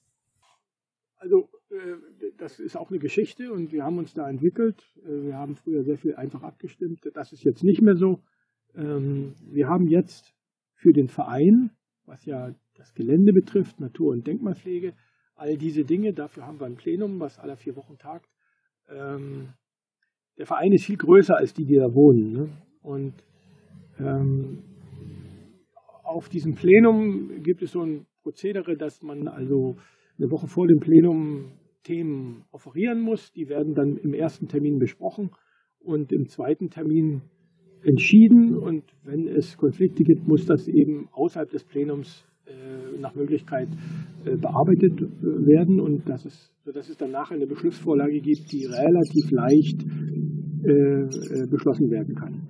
Also 1.18 1.50
äh, 1.72 2.32
das 2.38 2.60
ist 2.60 2.75
auch 2.75 2.89
eine 2.89 3.00
Geschichte 3.00 3.51
und 3.51 3.72
wir 3.72 3.84
haben 3.84 3.98
uns 3.98 4.13
da 4.13 4.30
entwickelt. 4.30 4.84
Äh, 5.06 5.27
wir 5.27 5.38
haben 5.38 5.56
früher 5.56 5.84
sehr 5.84 5.98
viel 5.98 6.15
einfach 6.15 6.44
abgestimmt. 6.44 7.00
Das 7.13 7.32
ist 7.34 7.44
jetzt 7.44 7.63
nicht 7.63 7.82
mehr 7.82 7.96
so. 7.96 8.20
Ähm, 8.75 9.36
wir 9.51 9.68
haben 9.68 9.88
jetzt 9.88 10.34
für 10.74 10.94
den 10.94 11.08
Verein, 11.08 11.72
was 12.06 12.25
ja 12.25 12.54
das 12.75 12.94
Gelände 12.94 13.34
betrifft, 13.34 13.80
Natur- 13.80 14.12
und 14.12 14.27
Denkmalpflege, 14.27 14.94
all 15.36 15.58
diese 15.58 15.84
Dinge, 15.84 16.13
dafür 16.13 16.46
haben 16.46 16.60
wir 16.60 16.65
ein 16.65 16.75
Plenum, 16.75 17.20
was 17.20 17.39
alle 17.39 17.58
vier 17.58 17.75
Wochen 17.75 17.98
tagt. 17.98 18.30
Ähm, 18.89 19.50
der 20.38 20.46
Verein 20.46 20.72
ist 20.74 20.86
viel 20.86 20.98
größer 20.98 21.38
als 21.38 21.54
die, 21.54 21.65
die 21.65 21.75
da 21.75 21.94
wohnen. 21.94 22.32
Ne? 22.34 22.50
Und 22.82 23.13
ähm, 24.00 24.60
auf 26.04 26.30
diesem 26.30 26.56
Plenum 26.56 27.42
gibt 27.44 27.62
es 27.62 27.72
so 27.72 27.82
ein 27.82 28.06
Prozedere, 28.22 28.75
dass 28.75 29.01
man 29.01 29.27
also 29.27 29.75
eine 30.18 30.32
Woche 30.32 30.48
vor 30.48 30.68
dem 30.68 30.80
Plenum 30.80 31.51
Themen 31.84 32.44
offerieren 32.51 33.01
muss. 33.01 33.32
Die 33.34 33.48
werden 33.48 33.74
dann 33.74 33.98
im 33.98 34.13
ersten 34.13 34.48
Termin 34.48 34.80
besprochen 34.80 35.30
und 35.80 36.12
im 36.12 36.27
zweiten 36.27 36.70
Termin 36.70 37.22
entschieden. 37.84 38.58
Und 38.58 38.84
wenn 39.04 39.27
es 39.27 39.58
Konflikte 39.58 40.04
gibt, 40.04 40.27
muss 40.27 40.46
das 40.46 40.68
eben 40.68 41.08
außerhalb 41.12 41.50
des 41.50 41.63
Plenums 41.63 42.25
äh, 42.48 43.00
nach 43.00 43.15
Möglichkeit 43.15 43.68
äh, 44.25 44.36
bearbeitet 44.36 45.01
äh, 45.01 45.24
werden 45.24 45.80
und 45.80 46.10
dass 46.10 46.25
es, 46.25 46.51
sodass 46.63 46.89
es 46.89 46.98
dann 46.98 47.12
nachher 47.12 47.36
eine 47.36 47.48
Beschlussvorlage 47.48 48.20
gibt, 48.20 48.51
die 48.51 48.65
relativ 48.65 49.32
leicht 49.32 49.84
äh, 50.65 50.72
äh, 50.72 51.48
beschlossen 51.48 51.89
werden 51.91 52.15
kann. 52.15 52.41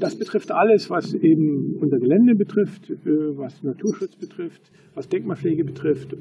Das 0.00 0.18
betrifft 0.18 0.50
alles, 0.50 0.90
was 0.90 1.14
eben 1.14 1.76
unser 1.80 1.98
Gelände 1.98 2.34
betrifft, 2.34 2.92
was 3.04 3.62
Naturschutz 3.62 4.16
betrifft, 4.16 4.72
was 4.94 5.08
Denkmalpflege 5.08 5.64
betrifft, 5.64 6.16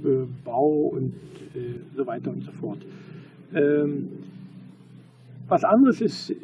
Bau 0.46 0.92
und 0.94 1.14
so 1.96 2.06
weiter 2.06 2.32
und 2.32 2.44
so 2.44 2.52
fort. 2.52 2.86
Ähm, 3.56 4.10
was 5.48 5.64
anderes 5.64 6.02
ist 6.02 6.36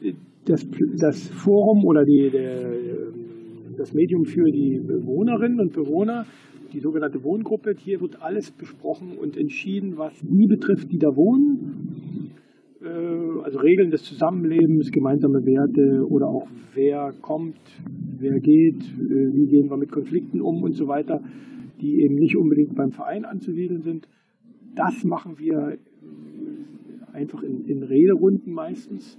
das, 0.45 0.65
das 0.97 1.27
Forum 1.29 1.85
oder 1.85 2.03
die, 2.03 2.29
der, 2.31 2.73
das 3.77 3.93
Medium 3.93 4.25
für 4.25 4.49
die 4.51 4.79
Bewohnerinnen 4.79 5.59
und 5.59 5.73
Bewohner, 5.73 6.25
die 6.73 6.79
sogenannte 6.79 7.23
Wohngruppe. 7.23 7.73
Hier 7.77 8.01
wird 8.01 8.21
alles 8.21 8.51
besprochen 8.51 9.17
und 9.19 9.37
entschieden, 9.37 9.97
was 9.97 10.13
die 10.21 10.47
betrifft, 10.47 10.91
die 10.91 10.97
da 10.97 11.07
wohnen. 11.07 12.31
Äh, 12.83 13.41
also 13.43 13.59
Regeln 13.59 13.91
des 13.91 14.03
Zusammenlebens, 14.03 14.91
gemeinsame 14.91 15.45
Werte 15.45 16.05
oder 16.07 16.27
auch 16.27 16.47
wer 16.73 17.13
kommt, 17.21 17.57
wer 18.19 18.39
geht, 18.39 18.83
äh, 18.83 19.33
wie 19.33 19.47
gehen 19.47 19.69
wir 19.69 19.77
mit 19.77 19.91
Konflikten 19.91 20.41
um 20.41 20.63
und 20.63 20.73
so 20.73 20.87
weiter, 20.87 21.21
die 21.79 22.01
eben 22.01 22.15
nicht 22.15 22.35
unbedingt 22.35 22.75
beim 22.75 22.91
Verein 22.91 23.25
anzusiedeln 23.25 23.81
sind. 23.81 24.07
Das 24.75 25.03
machen 25.03 25.39
wir 25.39 25.77
einfach 27.13 27.43
in, 27.43 27.65
in 27.65 27.83
Rederunden 27.83 28.51
meistens 28.51 29.17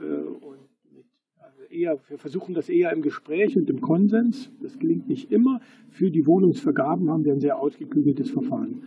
äh, 0.00 1.74
eher, 1.74 1.98
wir 2.08 2.18
versuchen 2.18 2.54
das 2.54 2.68
eher 2.68 2.92
im 2.92 3.02
Gespräch 3.02 3.56
und 3.56 3.68
im 3.70 3.80
Konsens. 3.80 4.52
Das 4.60 4.78
gelingt 4.78 5.08
nicht 5.08 5.30
immer. 5.30 5.60
Für 5.90 6.10
die 6.10 6.26
Wohnungsvergaben 6.26 7.10
haben 7.10 7.24
wir 7.24 7.32
ein 7.32 7.40
sehr 7.40 7.58
ausgeklügeltes 7.58 8.30
Verfahren, 8.30 8.82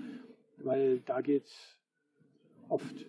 weil 0.64 1.00
da 1.06 1.22
geht 1.22 1.44
es 1.44 1.80
oft 2.68 3.08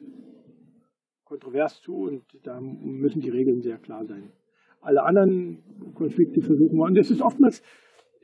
kontrovers 1.30 1.80
zu 1.80 1.94
und 1.94 2.22
da 2.42 2.60
müssen 2.60 3.20
die 3.20 3.30
Regeln 3.30 3.60
sehr 3.60 3.78
klar 3.78 4.04
sein. 4.04 4.32
Alle 4.80 5.04
anderen 5.04 5.58
Konflikte 5.94 6.40
versuchen 6.40 6.76
wir, 6.76 6.86
und 6.86 6.98
es 6.98 7.10
ist 7.10 7.22
oftmals 7.22 7.62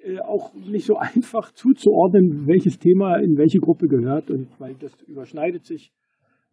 äh, 0.03 0.19
auch 0.19 0.53
nicht 0.55 0.87
so 0.87 0.97
einfach 1.15 1.53
zuzuordnen, 1.53 2.49
welches 2.49 2.79
Thema 2.79 3.19
in 3.19 3.37
welche 3.37 3.59
Gruppe 3.59 3.87
gehört, 3.87 4.31
und 4.31 4.49
weil 4.59 4.75
das 4.81 4.93
überschneidet 5.07 5.65
sich 5.65 5.93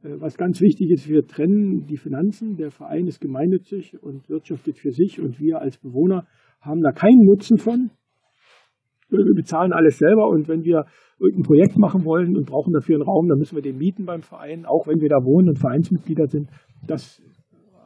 äh, 0.04 0.22
was 0.22 0.38
ganz 0.38 0.62
wichtig 0.62 0.92
ist, 0.92 1.10
wir 1.10 1.26
trennen 1.26 1.88
die 1.88 1.98
Finanzen. 1.98 2.56
Der 2.56 2.70
Verein 2.70 3.08
ist 3.08 3.20
gemeinnützig 3.20 3.98
und 4.04 4.30
wirtschaftet 4.30 4.78
für 4.78 4.92
sich 4.92 5.20
und 5.20 5.40
wir 5.40 5.60
als 5.60 5.80
Bewohner 5.80 6.28
haben 6.62 6.82
da 6.82 6.92
keinen 6.92 7.26
Nutzen 7.26 7.58
von. 7.58 7.90
Wir 9.18 9.36
bezahlen 9.36 9.74
alles 9.74 9.98
selber 9.98 10.28
und 10.28 10.48
wenn 10.48 10.64
wir 10.64 10.86
irgendein 11.20 11.44
Projekt 11.44 11.78
machen 11.78 12.04
wollen 12.06 12.36
und 12.36 12.46
brauchen 12.46 12.74
dafür 12.74 12.96
einen 12.96 13.04
Raum, 13.04 13.28
dann 13.28 13.38
müssen 13.38 13.56
wir 13.56 13.62
den 13.62 13.78
mieten 13.78 14.06
beim 14.06 14.22
Verein, 14.22 14.66
auch 14.66 14.88
wenn 14.88 15.00
wir 15.00 15.10
da 15.10 15.24
wohnen 15.24 15.50
und 15.50 15.60
Vereinsmitglieder 15.60 16.28
sind. 16.28 16.50
Das 16.86 17.22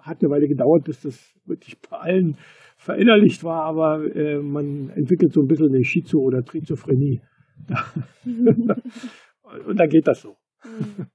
hat 0.01 0.21
eine 0.21 0.31
Weile 0.31 0.47
gedauert, 0.47 0.85
bis 0.85 1.01
das 1.01 1.35
wirklich 1.45 1.77
bei 1.89 1.97
allen 1.97 2.37
verinnerlicht 2.77 3.43
war, 3.43 3.63
aber 3.63 4.15
äh, 4.15 4.39
man 4.39 4.89
entwickelt 4.95 5.33
so 5.33 5.41
ein 5.41 5.47
bisschen 5.47 5.69
eine 5.69 5.83
Schizo- 5.83 6.21
oder 6.21 6.43
Trizophrenie. 6.43 7.21
und 8.25 9.79
dann 9.79 9.89
geht 9.89 10.07
das 10.07 10.21
so. 10.21 10.35
Mhm. 10.63 11.07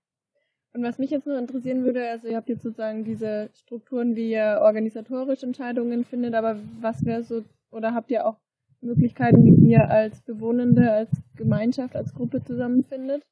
Und 0.74 0.82
was 0.82 0.98
mich 0.98 1.10
jetzt 1.10 1.26
nur 1.26 1.38
interessieren 1.38 1.84
würde, 1.84 2.08
also 2.08 2.28
ihr 2.28 2.36
habt 2.36 2.48
jetzt 2.48 2.62
sozusagen 2.62 3.04
diese 3.04 3.50
Strukturen, 3.54 4.16
wie 4.16 4.30
ihr 4.32 4.58
organisatorisch 4.62 5.42
Entscheidungen 5.42 6.04
findet, 6.04 6.34
aber 6.34 6.56
was 6.80 7.04
wäre 7.04 7.22
so, 7.22 7.42
oder 7.70 7.92
habt 7.92 8.10
ihr 8.10 8.26
auch 8.26 8.38
Möglichkeiten, 8.82 9.44
wie 9.44 9.70
ihr 9.70 9.88
als 9.88 10.20
Bewohnende, 10.22 10.90
als 10.92 11.10
Gemeinschaft, 11.36 11.96
als 11.96 12.12
Gruppe 12.14 12.42
zusammenfindet? 12.42 13.22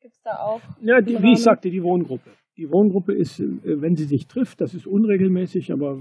Gibt 0.00 0.14
es 0.14 0.22
da 0.22 0.38
auch? 0.38 0.60
Ja, 0.80 1.00
die, 1.00 1.22
wie 1.22 1.32
ich 1.32 1.42
sagte, 1.42 1.70
die 1.70 1.82
Wohngruppe. 1.82 2.30
Die 2.56 2.70
Wohngruppe 2.70 3.12
ist, 3.12 3.40
wenn 3.40 3.96
sie 3.96 4.04
sich 4.04 4.26
trifft, 4.26 4.60
das 4.60 4.74
ist 4.74 4.86
unregelmäßig, 4.86 5.72
aber 5.72 5.98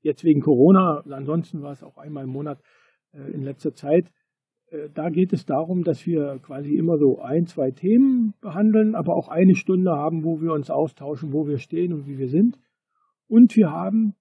jetzt 0.00 0.24
wegen 0.24 0.40
Corona, 0.40 1.02
ansonsten 1.10 1.62
war 1.62 1.72
es 1.72 1.82
auch 1.82 1.96
einmal 1.98 2.24
im 2.24 2.30
Monat 2.30 2.58
äh, 3.12 3.32
in 3.32 3.42
letzter 3.42 3.74
Zeit, 3.74 4.10
äh, 4.70 4.88
da 4.94 5.08
geht 5.10 5.32
es 5.32 5.46
darum, 5.46 5.84
dass 5.84 6.06
wir 6.06 6.38
quasi 6.42 6.76
immer 6.76 6.98
so 6.98 7.20
ein, 7.20 7.46
zwei 7.46 7.70
Themen 7.70 8.34
behandeln, 8.40 8.94
aber 8.94 9.14
auch 9.14 9.28
eine 9.28 9.54
Stunde 9.54 9.92
haben, 9.92 10.24
wo 10.24 10.40
wir 10.40 10.52
uns 10.52 10.70
austauschen, 10.70 11.32
wo 11.32 11.46
wir 11.46 11.58
stehen 11.58 11.92
und 11.92 12.06
wie 12.06 12.18
wir 12.18 12.28
sind. 12.28 12.58
Und 13.28 13.56
wir 13.56 13.70
haben 13.70 14.14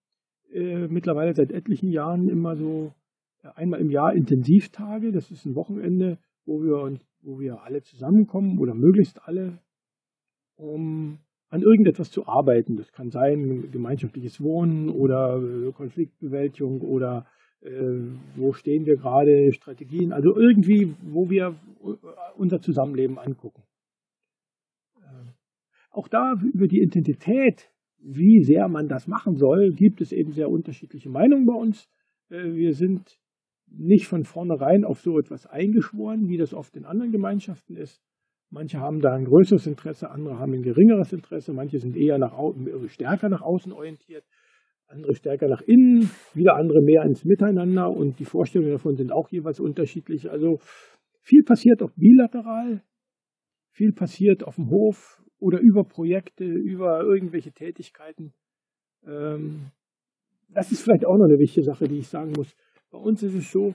äh, 0.52 0.88
mittlerweile 0.88 1.34
seit 1.34 1.52
etlichen 1.52 1.89
Jahren 1.89 2.30
immer 2.30 2.56
so 2.56 2.93
einmal 3.56 3.79
im 3.82 3.89
Jahr 3.89 4.13
Intensivtage. 4.13 5.12
Das 5.12 5.32
ist 5.32 5.45
ein 5.45 5.56
Wochenende, 5.56 6.17
wo 6.45 6.62
wir 6.62 6.97
wo 7.23 7.39
wir 7.39 7.63
alle 7.63 7.82
zusammenkommen 7.82 8.60
oder 8.60 8.73
möglichst 8.73 9.27
alle, 9.27 9.60
um 10.56 11.19
an 11.49 11.62
irgendetwas 11.62 12.12
zu 12.12 12.27
arbeiten. 12.27 12.75
Das 12.75 12.91
kann 12.91 13.12
sein 13.12 13.69
gemeinschaftliches 13.71 14.41
Wohnen 14.41 14.89
oder 14.89 15.41
äh, 15.41 15.71
Konfliktbewältigung 15.71 16.82
oder 16.82 17.25
äh, 17.62 17.69
wo 18.36 18.53
stehen 18.53 18.86
wir 18.86 18.97
gerade, 18.97 19.53
Strategien, 19.53 20.12
also 20.12 20.36
irgendwie, 20.36 20.95
wo 21.01 21.29
wir 21.29 21.56
unser 22.36 22.60
Zusammenleben 22.60 23.17
angucken. 23.17 23.63
Äh, 24.97 25.32
auch 25.91 26.08
da 26.08 26.34
über 26.53 26.67
die 26.67 26.79
Intensität, 26.79 27.69
wie 27.99 28.43
sehr 28.43 28.67
man 28.67 28.88
das 28.89 29.08
machen 29.08 29.38
soll, 29.38 29.71
gibt 29.71 30.01
es 30.01 30.12
eben 30.12 30.34
sehr 30.34 30.49
unterschiedliche 30.49 31.10
Meinungen 31.10 31.45
bei 31.45 31.53
uns. 31.53 31.88
Äh, 32.29 32.53
wir 32.53 32.73
sind 32.73 33.19
nicht 33.75 34.07
von 34.07 34.23
vornherein 34.23 34.86
auf 34.86 35.01
so 35.01 35.19
etwas 35.19 35.47
eingeschworen, 35.47 36.29
wie 36.29 36.38
das 36.38 36.53
oft 36.53 36.75
in 36.75 36.86
anderen 36.86 37.12
Gemeinschaften 37.12 37.75
ist. 37.75 38.01
Manche 38.49 38.79
haben 38.79 39.01
da 39.01 39.13
ein 39.13 39.25
größeres 39.25 39.65
Interesse, 39.65 40.12
andere 40.12 40.38
haben 40.38 40.53
ein 40.53 40.62
geringeres 40.62 41.12
Interesse, 41.12 41.53
manche 41.53 41.79
sind 41.79 41.97
eher 41.97 42.19
nach, 42.19 42.33
stärker 42.88 43.29
nach 43.29 43.41
außen 43.41 43.71
orientiert 43.71 44.23
andere 44.93 45.15
stärker 45.15 45.47
nach 45.47 45.62
innen, 45.62 46.09
wieder 46.33 46.55
andere 46.55 46.81
mehr 46.81 47.03
ins 47.03 47.25
Miteinander 47.25 47.89
und 47.89 48.19
die 48.19 48.25
Vorstellungen 48.25 48.71
davon 48.71 48.95
sind 48.95 49.12
auch 49.12 49.29
jeweils 49.29 49.59
unterschiedlich. 49.59 50.29
Also 50.29 50.59
viel 51.21 51.43
passiert 51.43 51.81
auch 51.81 51.91
bilateral, 51.95 52.83
viel 53.71 53.91
passiert 53.93 54.43
auf 54.43 54.55
dem 54.55 54.69
Hof 54.69 55.21
oder 55.39 55.59
über 55.59 55.83
Projekte, 55.83 56.45
über 56.45 57.01
irgendwelche 57.01 57.51
Tätigkeiten. 57.51 58.33
Ähm, 59.05 59.71
das 60.49 60.71
ist 60.71 60.83
vielleicht 60.83 61.05
auch 61.05 61.17
noch 61.17 61.25
eine 61.25 61.39
wichtige 61.39 61.65
Sache, 61.65 61.88
die 61.88 61.97
ich 61.97 62.07
sagen 62.07 62.33
muss. 62.33 62.55
Bei 62.93 62.99
uns 62.99 63.23
ist 63.23 63.34
es 63.34 63.51
so, 63.51 63.73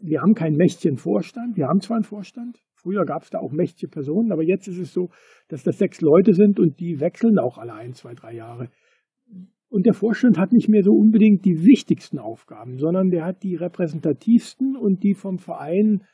wir 0.00 0.22
haben 0.22 0.34
keinen 0.34 0.56
mächtigen 0.56 0.96
Vorstand. 0.96 1.56
Wir 1.56 1.66
haben 1.66 1.80
zwar 1.80 1.96
einen 1.96 2.04
Vorstand, 2.04 2.62
Früher 2.80 3.04
gab 3.04 3.22
es 3.22 3.30
da 3.30 3.40
auch 3.40 3.50
mächtige 3.50 3.90
Personen, 3.90 4.30
aber 4.30 4.44
jetzt 4.44 4.68
ist 4.68 4.78
es 4.78 4.92
so, 4.92 5.10
dass 5.48 5.64
das 5.64 5.78
sechs 5.78 6.00
Leute 6.00 6.32
sind 6.32 6.60
und 6.60 6.78
die 6.78 7.00
wechseln 7.00 7.38
auch 7.40 7.58
alle 7.58 7.74
ein, 7.74 7.92
zwei, 7.92 8.14
drei 8.14 8.34
Jahre 8.34 8.70
Und 9.68 9.84
der 9.84 9.94
Vorstand 9.94 10.38
hat 10.38 10.52
nicht 10.52 10.68
mehr 10.68 10.84
so 10.84 10.92
unbedingt 10.92 11.44
die 11.44 11.64
wichtigsten 11.64 12.20
Aufgaben, 12.20 12.78
sondern 12.78 13.10
der 13.10 13.24
hat 13.24 13.42
die 13.42 13.56
repräsentativsten 13.56 14.76
und 14.76 15.02
die 15.02 15.14
vom 15.14 15.38
Verein 15.38 16.04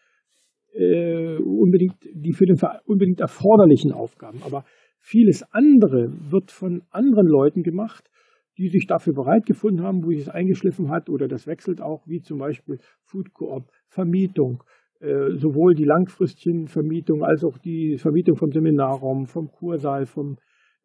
äh, 0.73 1.37
unbedingt, 1.37 1.97
die 2.15 2.33
für 2.33 2.47
den 2.47 2.57
Verein 2.57 2.81
unbedingt 2.87 3.21
erforderlichen 3.21 3.93
Aufgaben. 3.93 4.43
Aber 4.43 4.65
vieles 4.99 5.43
andere 5.53 6.11
wird 6.31 6.51
von 6.51 6.83
anderen 6.91 7.27
Leuten 7.27 7.63
gemacht, 7.63 8.11
die 8.57 8.69
sich 8.69 8.87
dafür 8.87 9.15
bereit 9.15 9.47
gefunden 9.47 9.83
haben, 9.83 10.05
wo 10.05 10.11
sich 10.11 10.21
es 10.21 10.29
eingeschliffen 10.29 10.91
hat 10.91 11.09
oder 11.09 11.29
das 11.29 11.47
wechselt 11.47 11.81
auch, 11.81 12.07
wie 12.07 12.21
zum 12.21 12.39
Beispiel 12.39 12.79
Food 13.03 13.33
Coop, 13.33 13.71
Vermietung, 13.89 14.63
äh, 15.01 15.37
sowohl 15.37 15.75
die 15.75 15.85
langfristigen 15.85 16.69
Vermietung 16.69 17.25
als 17.25 17.45
auch 17.45 17.59
die 17.59 17.99
Vermietung 17.99 18.37
vom 18.37 18.53
Seminarraum, 18.53 19.27
vom 19.27 19.51
Kursaal, 19.51 20.07
vom 20.07 20.37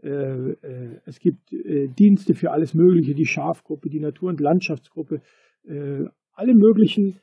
äh, 0.01 0.51
äh, 0.51 1.01
es 1.05 1.19
gibt 1.19 1.51
äh, 1.51 1.87
Dienste 1.87 2.33
für 2.33 2.51
alles 2.51 2.73
Mögliche, 2.73 3.13
die 3.13 3.25
Schafgruppe, 3.25 3.89
die 3.89 3.99
Natur- 3.99 4.29
und 4.29 4.39
Landschaftsgruppe, 4.39 5.21
alle 6.33 6.55
möglichen, 6.55 7.19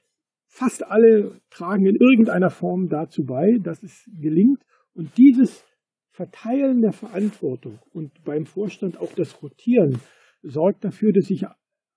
fast 0.46 0.86
alle 0.86 1.40
tragen 1.50 1.86
in 1.86 1.96
irgendeiner 1.96 2.50
Form 2.50 2.88
dazu 2.88 3.24
bei, 3.24 3.58
dass 3.60 3.82
es 3.82 4.08
gelingt. 4.20 4.62
Und 4.92 5.16
dieses 5.16 5.64
Verteilen 6.10 6.82
der 6.82 6.92
Verantwortung 6.92 7.78
und 7.92 8.22
beim 8.24 8.44
Vorstand 8.44 9.00
auch 9.00 9.12
das 9.14 9.42
Rotieren 9.42 9.98
sorgt 10.42 10.84
dafür, 10.84 11.12
dass 11.12 11.26
sich 11.26 11.44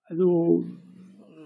also 0.03 0.63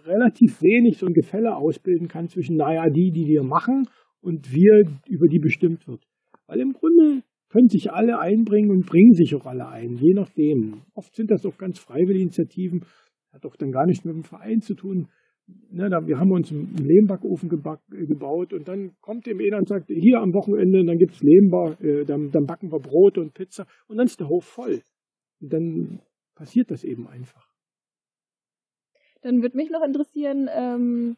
relativ 0.05 0.61
wenig 0.61 0.97
so 0.97 1.05
ein 1.05 1.13
Gefälle 1.13 1.55
ausbilden 1.55 2.07
kann 2.07 2.27
zwischen, 2.27 2.57
naja, 2.57 2.89
die, 2.89 3.11
die 3.11 3.27
wir 3.27 3.43
machen 3.43 3.87
und 4.21 4.53
wir, 4.53 4.83
über 5.07 5.27
die 5.27 5.39
bestimmt 5.39 5.87
wird. 5.87 6.07
Weil 6.47 6.59
im 6.59 6.73
Grunde 6.73 7.23
können 7.49 7.69
sich 7.69 7.91
alle 7.91 8.19
einbringen 8.19 8.71
und 8.71 8.85
bringen 8.85 9.13
sich 9.13 9.35
auch 9.35 9.45
alle 9.45 9.67
ein, 9.67 9.95
je 9.95 10.13
nachdem. 10.13 10.81
Oft 10.93 11.15
sind 11.15 11.29
das 11.29 11.45
auch 11.45 11.57
ganz 11.57 11.79
freiwillige 11.79 12.23
Initiativen, 12.23 12.83
hat 13.31 13.45
auch 13.45 13.55
dann 13.55 13.71
gar 13.71 13.85
nichts 13.85 14.05
mit 14.05 14.15
dem 14.15 14.23
Verein 14.23 14.61
zu 14.61 14.73
tun. 14.73 15.07
Ne, 15.69 15.89
da, 15.89 16.07
wir 16.07 16.17
haben 16.17 16.31
uns 16.31 16.51
einen 16.51 16.73
Lehmbackofen 16.77 17.49
gebaut 17.49 18.53
und 18.53 18.67
dann 18.67 18.93
kommt 19.01 19.25
dem 19.25 19.39
einer 19.39 19.57
und 19.57 19.67
sagt, 19.67 19.89
hier 19.89 20.19
am 20.19 20.33
Wochenende, 20.33 20.85
dann 20.85 20.97
gibt 20.97 21.13
es 21.13 21.21
Lehmbar, 21.21 21.79
äh, 21.81 22.05
dann, 22.05 22.31
dann, 22.31 22.45
backen 22.45 22.71
wir 22.71 22.79
Brot 22.79 23.17
und 23.17 23.33
Pizza 23.33 23.67
und 23.87 23.97
dann 23.97 24.05
ist 24.05 24.19
der 24.19 24.29
Hof 24.29 24.45
voll. 24.45 24.81
Und 25.41 25.51
dann 25.51 25.99
passiert 26.35 26.71
das 26.71 26.83
eben 26.83 27.07
einfach. 27.07 27.53
Dann 29.21 29.41
würde 29.41 29.57
mich 29.57 29.69
noch 29.69 29.83
interessieren, 29.83 30.49
ähm, 30.51 31.17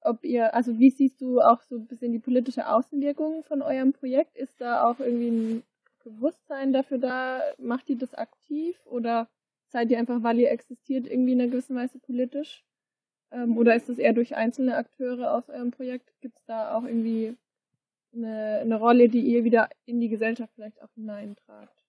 ob 0.00 0.24
ihr, 0.24 0.54
also 0.54 0.78
wie 0.78 0.90
siehst 0.90 1.20
du 1.20 1.40
auch 1.40 1.62
so 1.62 1.76
ein 1.76 1.86
bisschen 1.86 2.12
die 2.12 2.18
politische 2.18 2.68
Außenwirkung 2.68 3.42
von 3.42 3.62
eurem 3.62 3.92
Projekt? 3.92 4.36
Ist 4.36 4.60
da 4.60 4.88
auch 4.88 5.00
irgendwie 5.00 5.30
ein 5.30 5.62
Bewusstsein 6.04 6.72
dafür 6.72 6.98
da? 6.98 7.40
Macht 7.58 7.88
ihr 7.88 7.96
das 7.96 8.14
aktiv 8.14 8.80
oder 8.86 9.28
seid 9.68 9.90
ihr 9.90 9.98
einfach, 9.98 10.22
weil 10.22 10.38
ihr 10.38 10.50
existiert, 10.50 11.06
irgendwie 11.06 11.32
in 11.32 11.40
einer 11.40 11.50
gewissen 11.50 11.74
Weise 11.74 11.98
politisch? 11.98 12.64
Ähm, 13.32 13.56
oder 13.56 13.74
ist 13.74 13.88
das 13.88 13.98
eher 13.98 14.12
durch 14.12 14.36
einzelne 14.36 14.76
Akteure 14.76 15.34
aus 15.34 15.48
eurem 15.48 15.70
Projekt? 15.70 16.12
Gibt 16.20 16.38
es 16.38 16.44
da 16.44 16.76
auch 16.76 16.84
irgendwie 16.84 17.36
eine, 18.14 18.60
eine 18.60 18.76
Rolle, 18.76 19.08
die 19.08 19.22
ihr 19.22 19.42
wieder 19.44 19.70
in 19.86 20.00
die 20.00 20.08
Gesellschaft 20.08 20.52
vielleicht 20.54 20.80
auch 20.82 20.92
hineintragt? 20.94 21.83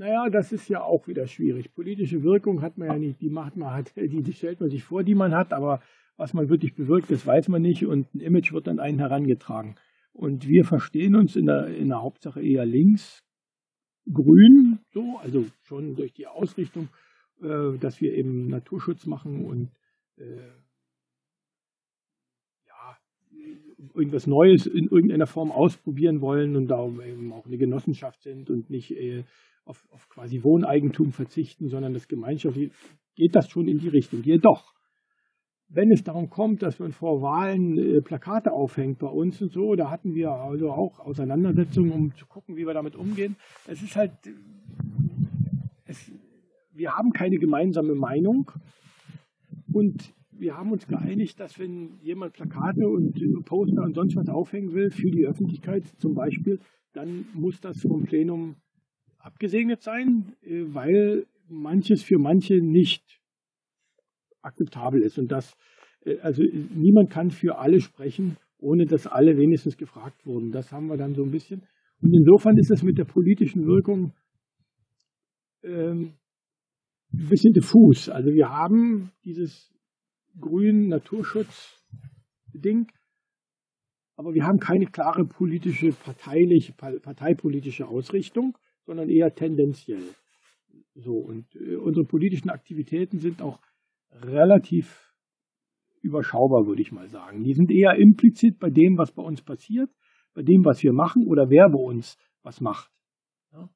Naja, 0.00 0.30
das 0.30 0.50
ist 0.50 0.66
ja 0.70 0.82
auch 0.82 1.08
wieder 1.08 1.26
schwierig. 1.26 1.74
Politische 1.74 2.22
Wirkung 2.22 2.62
hat 2.62 2.78
man 2.78 2.88
ja 2.88 2.96
nicht, 2.96 3.20
die 3.20 3.28
macht 3.28 3.54
man 3.58 3.74
halt, 3.74 3.94
die, 3.96 4.22
die 4.22 4.32
stellt 4.32 4.58
man 4.58 4.70
sich 4.70 4.82
vor, 4.82 5.04
die 5.04 5.14
man 5.14 5.34
hat, 5.34 5.52
aber 5.52 5.82
was 6.16 6.32
man 6.32 6.48
wirklich 6.48 6.74
bewirkt, 6.74 7.10
das 7.10 7.26
weiß 7.26 7.48
man 7.48 7.60
nicht 7.60 7.84
und 7.84 8.14
ein 8.14 8.20
Image 8.20 8.50
wird 8.50 8.66
an 8.66 8.80
einen 8.80 8.98
herangetragen. 8.98 9.74
Und 10.14 10.48
wir 10.48 10.64
verstehen 10.64 11.16
uns 11.16 11.36
in 11.36 11.44
der, 11.44 11.66
in 11.66 11.88
der 11.88 12.00
Hauptsache 12.00 12.40
eher 12.40 12.64
links, 12.64 13.22
grün, 14.10 14.78
so, 14.90 15.18
also 15.22 15.44
schon 15.64 15.96
durch 15.96 16.14
die 16.14 16.26
Ausrichtung, 16.26 16.88
äh, 17.42 17.76
dass 17.78 18.00
wir 18.00 18.14
eben 18.14 18.46
Naturschutz 18.46 19.04
machen 19.04 19.44
und 19.44 19.68
äh, 20.16 20.48
ja, 22.66 22.96
irgendwas 23.92 24.26
Neues 24.26 24.66
in 24.66 24.86
irgendeiner 24.86 25.26
Form 25.26 25.52
ausprobieren 25.52 26.22
wollen 26.22 26.56
und 26.56 26.68
da 26.68 26.86
eben 26.86 27.34
auch 27.34 27.44
eine 27.44 27.58
Genossenschaft 27.58 28.22
sind 28.22 28.48
und 28.48 28.70
nicht 28.70 28.92
äh, 28.92 29.24
auf, 29.64 29.86
auf 29.90 30.08
quasi 30.08 30.42
Wohneigentum 30.42 31.12
verzichten, 31.12 31.68
sondern 31.68 31.92
das 31.92 32.08
gemeinschaftlich 32.08 32.72
geht 33.14 33.34
das 33.34 33.48
schon 33.48 33.68
in 33.68 33.78
die 33.78 33.88
Richtung. 33.88 34.22
Jedoch 34.22 34.74
wenn 35.72 35.92
es 35.92 36.02
darum 36.02 36.28
kommt, 36.28 36.62
dass 36.62 36.78
man 36.80 36.92
vor 36.92 37.22
Wahlen 37.22 37.78
äh, 37.78 38.00
Plakate 38.00 38.52
aufhängt 38.52 38.98
bei 38.98 39.06
uns 39.06 39.40
und 39.40 39.52
so, 39.52 39.76
da 39.76 39.90
hatten 39.90 40.14
wir 40.14 40.30
also 40.30 40.70
auch 40.70 40.98
Auseinandersetzungen, 40.98 41.92
um 41.92 42.14
zu 42.16 42.26
gucken, 42.26 42.56
wie 42.56 42.66
wir 42.66 42.74
damit 42.74 42.96
umgehen. 42.96 43.36
Es 43.68 43.80
ist 43.80 43.94
halt, 43.96 44.12
es, 45.86 46.12
wir 46.72 46.92
haben 46.92 47.12
keine 47.12 47.36
gemeinsame 47.36 47.94
Meinung 47.94 48.50
und 49.72 50.12
wir 50.32 50.56
haben 50.56 50.72
uns 50.72 50.86
geeinigt, 50.88 51.38
dass 51.38 51.58
wenn 51.58 52.00
jemand 52.00 52.32
Plakate 52.32 52.88
und 52.88 53.14
Poster 53.44 53.82
und 53.82 53.94
sonst 53.94 54.16
was 54.16 54.28
aufhängen 54.28 54.72
will 54.72 54.90
für 54.90 55.10
die 55.10 55.26
Öffentlichkeit 55.26 55.84
zum 55.98 56.14
Beispiel, 56.14 56.58
dann 56.94 57.26
muss 57.34 57.60
das 57.60 57.80
vom 57.82 58.04
Plenum 58.04 58.56
abgesegnet 59.20 59.82
sein, 59.82 60.34
äh, 60.42 60.64
weil 60.72 61.26
manches 61.48 62.02
für 62.02 62.18
manche 62.18 62.60
nicht 62.60 63.20
akzeptabel 64.42 65.02
ist. 65.02 65.18
Und 65.18 65.30
das, 65.30 65.56
äh, 66.04 66.18
also 66.20 66.42
niemand 66.42 67.10
kann 67.10 67.30
für 67.30 67.58
alle 67.58 67.80
sprechen, 67.80 68.36
ohne 68.58 68.86
dass 68.86 69.06
alle 69.06 69.36
wenigstens 69.36 69.76
gefragt 69.76 70.26
wurden. 70.26 70.50
Das 70.50 70.72
haben 70.72 70.88
wir 70.88 70.96
dann 70.96 71.14
so 71.14 71.22
ein 71.22 71.30
bisschen. 71.30 71.62
Und 72.00 72.14
insofern 72.14 72.56
ist 72.56 72.70
es 72.70 72.82
mit 72.82 72.98
der 72.98 73.04
politischen 73.04 73.66
Wirkung 73.66 74.12
ähm, 75.62 76.14
ein 77.12 77.28
bisschen 77.28 77.52
diffus. 77.52 78.08
Also 78.08 78.32
wir 78.32 78.48
haben 78.48 79.12
dieses 79.24 79.72
grünen 80.38 80.88
Naturschutz-Ding, 80.88 82.86
aber 84.16 84.32
wir 84.34 84.44
haben 84.44 84.58
keine 84.58 84.86
klare 84.86 85.24
politische, 85.24 85.92
parteiliche, 85.92 86.72
parteipolitische 86.72 87.86
Ausrichtung, 87.86 88.56
sondern 88.84 89.08
eher 89.08 89.34
tendenziell. 89.34 90.14
So, 90.94 91.14
und 91.14 91.54
äh, 91.56 91.76
unsere 91.76 92.06
politischen 92.06 92.50
Aktivitäten 92.50 93.18
sind 93.18 93.42
auch 93.42 93.60
relativ 94.12 95.12
überschaubar, 96.02 96.66
würde 96.66 96.82
ich 96.82 96.92
mal 96.92 97.08
sagen. 97.08 97.44
Die 97.44 97.54
sind 97.54 97.70
eher 97.70 97.94
implizit 97.96 98.58
bei 98.58 98.70
dem, 98.70 98.96
was 98.98 99.12
bei 99.12 99.22
uns 99.22 99.42
passiert, 99.42 99.90
bei 100.34 100.42
dem, 100.42 100.64
was 100.64 100.82
wir 100.82 100.92
machen 100.92 101.26
oder 101.26 101.50
wer 101.50 101.68
bei 101.68 101.78
uns 101.78 102.16
was 102.42 102.60
macht. 102.60 102.90
Ja. 103.52 103.68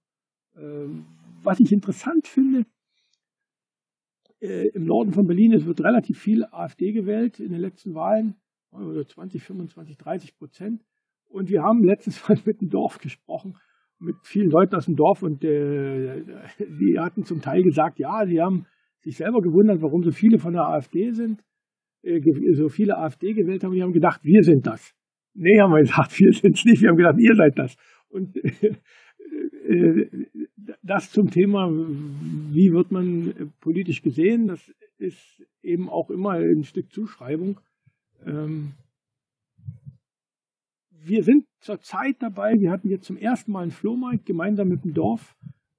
Ähm, 0.57 1.05
was 1.43 1.61
ich 1.61 1.71
interessant 1.73 2.27
finde, 2.27 2.67
äh, 4.41 4.69
im 4.69 4.85
Norden 4.85 5.13
von 5.13 5.27
Berlin, 5.27 5.53
es 5.53 5.67
wird 5.67 5.81
relativ 5.81 6.19
viel 6.19 6.45
AfD 6.45 6.93
gewählt 6.93 7.41
in 7.41 7.53
den 7.53 7.61
letzten 7.61 7.95
Wahlen, 7.95 8.37
20, 8.73 9.43
25, 9.43 9.97
30 9.99 10.37
Prozent. 10.37 10.85
Und 11.27 11.49
wir 11.49 11.63
haben 11.63 11.85
letztens 11.85 12.27
mal 12.29 12.39
mit 12.45 12.61
dem 12.61 12.71
Dorf 12.71 12.99
gesprochen, 12.99 13.57
mit 13.99 14.17
vielen 14.23 14.51
Leuten 14.51 14.75
aus 14.75 14.87
dem 14.87 14.97
Dorf 14.97 15.23
und 15.23 15.45
äh, 15.45 16.23
die 16.59 16.99
hatten 16.99 17.25
zum 17.25 17.41
Teil 17.41 17.63
gesagt, 17.63 17.99
ja, 17.99 18.27
sie 18.27 18.41
haben 18.41 18.67
sich 19.01 19.17
selber 19.17 19.41
gewundert, 19.41 19.83
warum 19.83 20.03
so 20.03 20.11
viele 20.11 20.39
von 20.39 20.53
der 20.55 20.69
AfD 20.69 21.13
sind, 21.13 21.43
äh, 22.03 22.21
so 22.55 22.69
viele 22.69 22.99
AfD 22.99 23.33
gewählt 23.33 23.65
haben. 23.65 23.73
Die 23.73 23.83
haben 23.83 23.93
gedacht, 23.93 24.21
wir 24.25 24.43
sind 24.43 24.67
das. 24.67 24.95
Nee, 25.35 25.61
haben 25.61 25.73
wir 25.73 25.81
gesagt, 25.81 26.19
wir 26.19 26.33
sind 26.33 26.57
es 26.57 26.65
nicht. 26.65 26.83
Wir 26.83 26.91
haben 26.91 26.97
gedacht, 26.97 27.19
ihr 27.19 27.35
seid 27.35 27.59
das. 27.59 27.77
Und 28.09 28.37
äh, 29.69 30.09
das 30.83 31.11
zum 31.11 31.31
Thema, 31.31 31.71
wie 31.71 32.73
wird 32.73 32.93
man 32.93 33.53
politisch 33.61 34.03
gesehen, 34.03 34.49
das 34.49 34.73
ist 34.99 35.45
eben 35.63 35.89
auch 35.89 36.11
immer 36.11 36.33
ein 36.33 36.65
Stück 36.65 36.93
Zuschreibung. 36.93 37.61
Ähm, 38.27 38.73
wir 41.07 41.23
sind 41.23 41.45
zurzeit 41.61 42.17
dabei, 42.21 42.55
wir 42.59 42.71
hatten 42.71 42.89
jetzt 42.89 43.07
zum 43.07 43.17
ersten 43.17 43.53
Mal 43.53 43.63
einen 43.63 43.71
Flohmarkt 43.71 44.27
gemeinsam 44.27 44.69
mit 44.69 44.85
dem 44.85 44.95
Dorf 44.95 45.37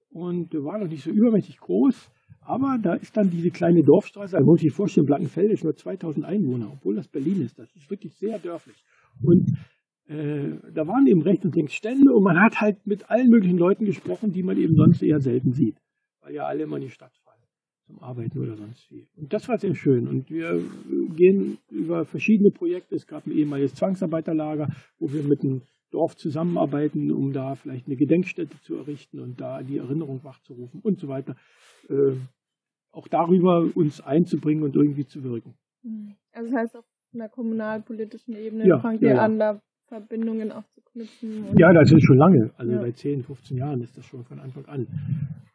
und 0.09 0.53
war 0.53 0.77
noch 0.77 0.87
nicht 0.87 1.03
so 1.03 1.11
übermächtig 1.11 1.57
groß. 1.57 2.11
Aber 2.41 2.77
da 2.81 2.93
ist 2.93 3.17
dann 3.17 3.31
diese 3.31 3.49
kleine 3.49 3.81
Dorfstraße, 3.81 4.37
also 4.37 4.45
muss 4.45 4.63
ich 4.63 4.71
vorstellen, 4.71 5.07
Blankenfeld 5.07 5.51
ist 5.51 5.63
nur 5.63 5.75
2000 5.75 6.25
Einwohner, 6.25 6.69
obwohl 6.71 6.95
das 6.95 7.07
Berlin 7.07 7.41
ist. 7.41 7.57
Das 7.57 7.75
ist 7.75 7.89
wirklich 7.89 8.13
sehr 8.15 8.37
dörflich. 8.37 8.75
Und 9.23 9.49
äh, 10.07 10.51
da 10.71 10.87
waren 10.87 11.07
eben 11.07 11.23
rechts 11.23 11.43
und 11.45 11.55
links 11.55 11.73
Stände 11.73 12.13
und 12.13 12.23
man 12.23 12.39
hat 12.39 12.61
halt 12.61 12.85
mit 12.85 13.09
allen 13.09 13.29
möglichen 13.29 13.57
Leuten 13.57 13.85
gesprochen, 13.85 14.31
die 14.31 14.43
man 14.43 14.57
eben 14.57 14.75
sonst 14.75 15.01
eher 15.01 15.19
selten 15.19 15.53
sieht, 15.53 15.77
weil 16.21 16.35
ja 16.35 16.45
alle 16.45 16.63
immer 16.63 16.77
in 16.77 16.83
die 16.83 16.89
Stadt 16.89 17.15
fahren 17.17 17.24
zum 17.85 18.01
Arbeiten 18.01 18.39
oder 18.39 18.55
sonst 18.55 18.91
wie. 18.91 19.07
Und 19.15 19.31
das 19.33 19.47
war 19.47 19.57
sehr 19.57 19.75
schön. 19.75 20.07
Und 20.07 20.29
wir 20.29 20.61
gehen 21.15 21.57
über 21.69 22.05
verschiedene 22.05 22.51
Projekte. 22.51 22.95
Es 22.95 23.07
gab 23.07 23.25
ein 23.27 23.31
ehemaliges 23.31 23.75
Zwangsarbeiterlager, 23.75 24.69
wo 24.99 25.11
wir 25.11 25.23
mit 25.23 25.41
einem 25.41 25.61
Dorf 25.91 26.15
zusammenarbeiten, 26.15 27.11
um 27.11 27.31
da 27.31 27.55
vielleicht 27.55 27.87
eine 27.87 27.95
Gedenkstätte 27.95 28.59
zu 28.61 28.75
errichten 28.75 29.19
und 29.19 29.39
da 29.39 29.61
die 29.61 29.77
Erinnerung 29.77 30.23
wachzurufen 30.23 30.81
und 30.81 30.99
so 30.99 31.07
weiter. 31.07 31.35
Äh, 31.89 32.15
auch 32.91 33.07
darüber 33.07 33.69
uns 33.75 34.01
einzubringen 34.01 34.63
und 34.63 34.75
irgendwie 34.75 35.05
zu 35.05 35.23
wirken. 35.23 35.53
Mhm. 35.83 36.15
Also 36.31 36.51
das 36.51 36.59
heißt 36.59 36.75
auf 36.77 36.85
einer 37.13 37.29
kommunalpolitischen 37.29 38.35
Ebene 38.35 38.67
ja, 38.67 38.79
fangt 38.79 39.01
ja, 39.01 39.09
ihr 39.09 39.15
ja. 39.15 39.21
an, 39.21 39.39
da 39.39 39.61
Verbindungen 39.87 40.51
auch 40.51 40.63
knüpfen. 40.95 41.57
Ja, 41.57 41.73
das 41.73 41.91
ist 41.91 42.05
schon 42.05 42.17
lange. 42.17 42.51
Also 42.57 42.71
ja. 42.71 42.81
seit 42.81 42.97
10, 42.97 43.23
15 43.23 43.57
Jahren 43.57 43.81
ist 43.81 43.97
das 43.97 44.05
schon 44.05 44.23
von 44.23 44.39
Anfang 44.39 44.65
an. 44.65 44.87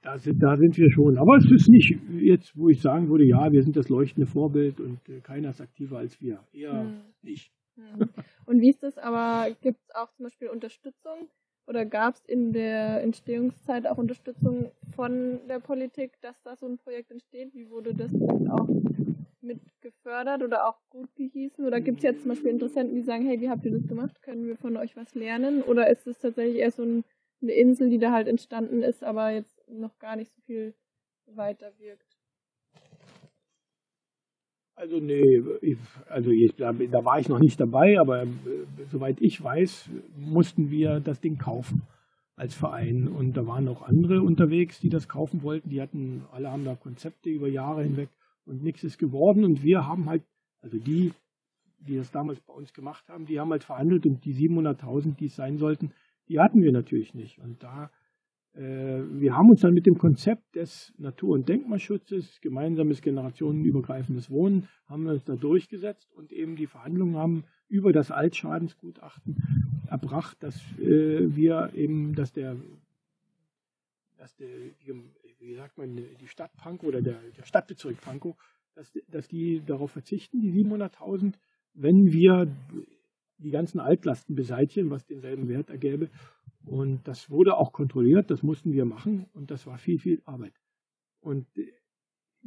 Da 0.03 0.19
sind, 0.19 0.43
da 0.43 0.57
sind 0.57 0.77
wir 0.77 0.91
schon. 0.91 1.19
Aber 1.19 1.37
es 1.37 1.51
ist 1.51 1.69
nicht 1.69 1.99
jetzt, 2.21 2.57
wo 2.57 2.69
ich 2.69 2.81
sagen 2.81 3.09
würde, 3.09 3.25
ja, 3.25 3.51
wir 3.51 3.63
sind 3.63 3.77
das 3.77 3.89
leuchtende 3.89 4.27
Vorbild 4.27 4.81
und 4.81 5.01
äh, 5.09 5.21
keiner 5.21 5.51
ist 5.51 5.61
aktiver 5.61 5.99
als 5.99 6.21
wir. 6.21 6.41
Eher 6.53 6.83
hm. 6.83 7.01
nicht. 7.23 7.53
Hm. 7.77 8.09
Und 8.47 8.61
wie 8.61 8.71
ist 8.71 8.83
das 8.83 8.99
aber, 8.99 9.49
gibt 9.63 9.81
es 9.81 9.95
auch 9.95 10.11
zum 10.13 10.25
Beispiel 10.25 10.49
Unterstützung 10.49 11.29
oder 11.67 11.87
gab 11.87 12.15
es 12.15 12.25
in 12.25 12.53
der 12.53 13.03
Entstehungszeit 13.03 13.87
auch 13.87 13.99
Unterstützung 13.99 14.73
von 14.95 15.39
der 15.49 15.61
Politik, 15.61 16.13
dass 16.21 16.43
da 16.43 16.57
so 16.57 16.67
ein 16.67 16.79
Projekt 16.79 17.11
entsteht? 17.11 17.55
Wie 17.55 17.71
wurde 17.71 17.95
das 17.95 18.13
auch 18.51 18.69
mit 19.43 19.61
gefördert 19.81 20.43
oder 20.43 20.69
auch 20.69 20.79
gut 20.91 21.15
gehießen? 21.17 21.65
Oder 21.65 21.81
gibt 21.81 21.99
es 21.99 22.05
jetzt 22.05 22.23
zum 22.23 22.31
Beispiel 22.31 22.51
Interessenten, 22.51 22.95
die 22.95 23.03
sagen, 23.03 23.27
hey, 23.27 23.41
wie 23.41 23.51
habt 23.51 23.65
ihr 23.65 23.73
das 23.73 23.87
gemacht? 23.87 24.23
Können 24.23 24.47
wir 24.47 24.57
von 24.57 24.77
euch 24.77 24.97
was 24.97 25.15
lernen? 25.15 25.63
Oder 25.63 25.89
ist 25.89 26.07
es 26.07 26.19
tatsächlich 26.19 26.59
eher 26.59 26.71
so 26.71 26.83
ein, 26.83 27.05
eine 27.43 27.53
Insel, 27.53 27.91
die 27.91 27.99
da 27.99 28.13
halt 28.13 28.29
entstanden 28.29 28.83
ist, 28.83 29.03
aber 29.03 29.31
jetzt 29.31 29.61
noch 29.69 29.99
gar 29.99 30.17
nicht 30.17 30.33
so 30.35 30.41
viel 30.43 30.75
weiter 31.27 31.73
wirkt? 31.79 32.17
Also 34.75 34.99
nee, 34.99 35.43
ich, 35.61 35.77
also 36.09 36.31
ich, 36.31 36.55
da, 36.57 36.73
da, 36.73 37.05
war 37.05 37.21
ich 37.21 37.29
noch 37.29 37.39
nicht 37.39 37.61
dabei, 37.61 38.01
aber 38.01 38.23
äh, 38.23 38.29
soweit 38.91 39.21
ich 39.21 39.43
weiß, 39.43 39.91
mussten 40.17 40.71
wir 40.71 41.01
das 41.01 41.21
Ding 41.21 41.37
kaufen 41.37 41.83
als 42.35 42.55
Verein. 42.55 43.07
Und 43.07 43.37
da 43.37 43.47
waren 43.47 43.69
auch 43.69 43.83
andere 43.83 44.23
unterwegs, 44.23 44.81
die 44.81 44.89
das 44.89 45.07
kaufen 45.07 45.43
wollten. 45.43 45.69
Die 45.69 45.83
hatten, 45.83 46.25
alle 46.33 46.51
haben 46.51 46.65
da 46.65 46.75
Konzepte 46.77 47.29
über 47.29 47.47
Jahre 47.47 47.83
hinweg 47.83 48.09
und 48.51 48.63
nichts 48.63 48.85
ist 48.85 48.99
geworden. 48.99 49.45
Und 49.45 49.63
wir 49.63 49.87
haben 49.87 50.09
halt, 50.09 50.25
also 50.61 50.79
die, 50.79 51.13
die 51.81 51.97
das 51.97 52.11
damals 52.11 52.41
bei 52.41 52.53
uns 52.53 52.73
gemacht 52.75 53.09
haben, 53.09 53.25
die 53.25 53.41
haben 53.41 53.51
halt 53.51 53.65
verhandelt 53.65 54.05
und 54.05 54.25
die 54.25 54.35
700.000, 54.35 55.17
die 55.17 55.27
es 55.27 55.37
sein 55.37 55.57
sollten, 55.57 55.93
die 56.29 56.39
hatten 56.39 56.63
wir 56.63 56.73
natürlich 56.73 57.15
nicht. 57.15 57.39
Und 57.39 57.63
da 57.63 57.91
äh, 58.55 59.03
wir 59.21 59.37
haben 59.37 59.51
uns 59.51 59.61
dann 59.61 59.75
mit 59.75 59.87
dem 59.87 59.97
Konzept 59.97 60.57
des 60.57 60.93
Natur- 60.99 61.35
und 61.35 61.49
Denkmalschutzes, 61.49 62.41
gemeinsames 62.41 63.01
generationenübergreifendes 63.01 64.31
Wohnen, 64.31 64.69
haben 64.87 65.05
wir 65.05 65.13
uns 65.13 65.25
da 65.25 65.37
durchgesetzt 65.37 66.13
und 66.13 66.33
eben 66.33 66.57
die 66.57 66.67
Verhandlungen 66.67 67.17
haben 67.17 67.45
über 67.69 67.93
das 67.93 68.11
Altschadensgutachten 68.11 69.37
erbracht, 69.89 70.43
dass 70.43 70.57
äh, 70.79 71.35
wir 71.35 71.71
eben, 71.75 72.15
dass 72.15 72.33
der, 72.33 72.57
dass 74.19 74.35
der, 74.37 74.49
wie 75.41 75.55
sagt 75.55 75.79
man, 75.79 75.97
die 75.97 76.29
Stadt 76.29 76.53
Pankow 76.57 76.89
oder 76.89 77.03
der, 77.03 77.21
der 77.37 77.45
Stadtbezirk 77.45 78.01
Pankow, 78.01 78.37
dass, 78.75 78.93
dass 79.09 79.29
die 79.29 79.63
darauf 79.65 79.91
verzichten, 79.91 80.41
die 80.41 80.53
700.000, 80.53 81.35
wenn 81.75 82.13
wir 82.13 82.55
die 83.39 83.51
ganzen 83.51 83.81
Altlasten 83.81 84.35
beseitigen, 84.35 84.91
was 84.91 85.07
denselben 85.07 85.49
Wert 85.49 85.71
ergäbe 85.71 86.11
und 86.65 87.07
das 87.09 87.31
wurde 87.31 87.57
auch 87.57 87.73
kontrolliert, 87.73 88.31
das 88.31 88.43
mussten 88.43 88.73
wir 88.73 88.85
machen 88.85 89.27
und 89.33 89.51
das 89.51 89.67
war 89.67 89.79
viel, 89.79 89.99
viel 89.99 90.23
Arbeit. 90.25 90.55
Und 91.21 91.47
äh, 91.57 91.73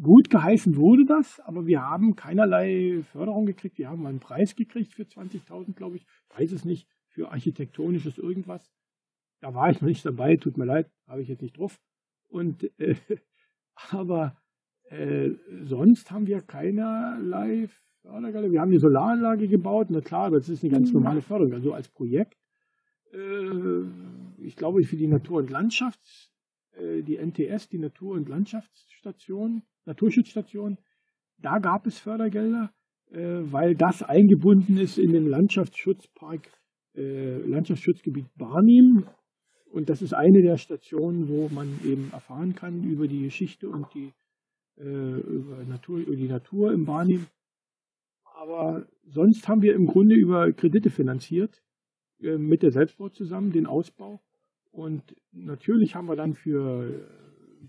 gut 0.01 0.29
geheißen 0.29 0.75
wurde 0.75 1.06
das, 1.06 1.39
aber 1.41 1.65
wir 1.65 1.82
haben 1.82 2.15
keinerlei 2.15 3.03
Förderung 3.12 3.45
gekriegt. 3.45 3.77
Wir 3.77 3.89
haben 3.89 4.06
einen 4.06 4.19
Preis 4.19 4.56
gekriegt 4.56 4.93
für 4.93 5.03
20.000, 5.03 5.73
glaube 5.73 5.97
ich. 5.97 6.06
Ich 6.29 6.39
weiß 6.39 6.51
es 6.51 6.65
nicht, 6.65 6.88
für 7.08 7.32
architektonisches 7.32 8.17
irgendwas. 8.17 8.71
Da 9.41 9.53
war 9.53 9.69
ich 9.69 9.82
noch 9.82 9.88
nicht 9.88 10.06
dabei, 10.06 10.38
tut 10.38 10.58
mir 10.58 10.65
leid, 10.65 10.89
habe 11.08 11.21
ich 11.21 11.27
jetzt 11.27 11.41
nicht 11.41 11.58
drauf. 11.58 11.79
Und, 12.34 12.63
äh, 12.80 12.96
aber 13.89 14.36
äh, 14.89 15.32
sonst 15.62 16.12
haben 16.12 16.28
wir 16.28 16.41
keinerlei 16.41 17.67
Fördergelder. 18.02 18.52
Wir 18.52 18.62
haben 18.62 18.72
eine 18.72 18.80
Solaranlage 18.80 19.48
gebaut, 19.48 19.88
na 19.89 20.02
klar, 20.02 20.32
das 20.32 20.50
ist 20.50 20.63
eine 20.63 20.74
ganz 20.74 20.89
mhm. 20.89 21.00
normale 21.00 21.22
Förderung. 21.22 21.54
Also 21.54 21.74
als 21.74 21.88
Projekt 21.89 22.38
äh, 23.13 23.84
ich 24.39 24.56
glaube, 24.56 24.84
für 24.84 24.98
die 24.98 25.08
Natur- 25.08 25.39
und 25.39 25.50
Landschafts, 25.50 26.32
äh, 26.74 27.02
die 27.02 27.17
NTS, 27.17 27.69
die 27.69 27.80
Natur- 27.80 28.15
und 28.15 28.28
Landschaftsstation, 28.30 29.63
Naturschutzstation, 29.86 30.78
da 31.38 31.60
gab 31.60 31.86
es 31.86 32.00
Fördergelder, 32.00 32.74
äh, 33.12 33.41
weil 33.52 33.76
das 33.76 34.02
eingebunden 34.04 34.78
ist 34.78 34.98
in 34.98 35.12
den 35.12 35.28
Landschaftsschutzpark, 35.28 36.50
Landschaftsschutzgebiet 36.96 38.28
Barnim. 38.38 39.08
Und 39.73 39.89
das 39.89 40.03
ist 40.03 40.13
eine 40.13 40.43
der 40.43 40.57
Stationen, 40.57 41.27
wo 41.29 41.49
man 41.49 41.79
eben 41.83 42.12
erfahren 42.13 42.53
kann 42.53 42.83
über 42.83 43.07
die 43.07 43.23
Geschichte 43.23 43.67
und 43.67 43.88
die, 43.95 44.12
über, 44.77 45.63
Natur, 45.67 45.97
über 45.99 46.15
die 46.15 46.27
Natur 46.27 46.71
im 46.71 46.86
Barnim. 46.86 47.25
Aber 48.23 48.86
sonst 49.07 49.47
haben 49.47 49.63
wir 49.63 49.73
im 49.73 49.88
Grunde 49.88 50.13
über 50.15 50.51
Kredite 50.51 50.91
finanziert 50.91 51.63
äh, 52.21 52.38
mit 52.38 52.62
der 52.62 52.71
Selbstbau 52.71 53.09
zusammen, 53.09 53.51
den 53.51 53.65
Ausbau. 53.65 54.21
Und 54.71 55.15
natürlich 55.31 55.95
haben 55.95 56.07
wir 56.07 56.15
dann 56.15 56.33
für 56.33 57.07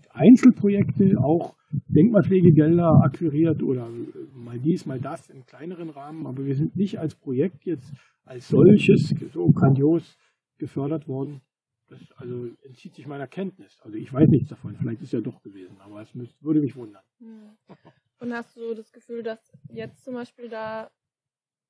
Einzelprojekte 0.09 1.15
auch 1.19 1.55
Denkmalpflegegelder 1.87 3.01
akquiriert 3.03 3.63
oder 3.63 3.89
mal 4.33 4.59
dies, 4.59 4.85
mal 4.85 4.99
das 4.99 5.29
im 5.29 5.43
kleineren 5.45 5.89
Rahmen. 5.89 6.27
Aber 6.27 6.45
wir 6.45 6.55
sind 6.55 6.75
nicht 6.75 6.99
als 6.99 7.15
Projekt 7.15 7.65
jetzt 7.65 7.91
als 8.25 8.47
solches 8.47 9.13
so 9.33 9.47
grandios 9.49 10.17
gefördert 10.57 11.07
worden. 11.07 11.41
Das 11.87 11.99
also 12.17 12.49
entzieht 12.63 12.95
sich 12.95 13.05
meiner 13.05 13.27
Kenntnis. 13.27 13.79
Also 13.81 13.97
ich 13.97 14.11
weiß 14.11 14.27
nichts 14.29 14.49
davon. 14.49 14.75
Vielleicht 14.75 15.01
ist 15.01 15.07
es 15.07 15.11
ja 15.11 15.21
doch 15.21 15.41
gewesen, 15.43 15.77
aber 15.79 16.01
es 16.01 16.13
müsste, 16.15 16.43
würde 16.43 16.61
mich 16.61 16.75
wundern. 16.75 17.03
Hm. 17.19 17.57
Und 18.19 18.33
hast 18.33 18.57
du 18.57 18.73
das 18.73 18.91
Gefühl, 18.91 19.21
dass 19.21 19.51
jetzt 19.69 20.03
zum 20.03 20.15
Beispiel 20.15 20.49
da 20.49 20.89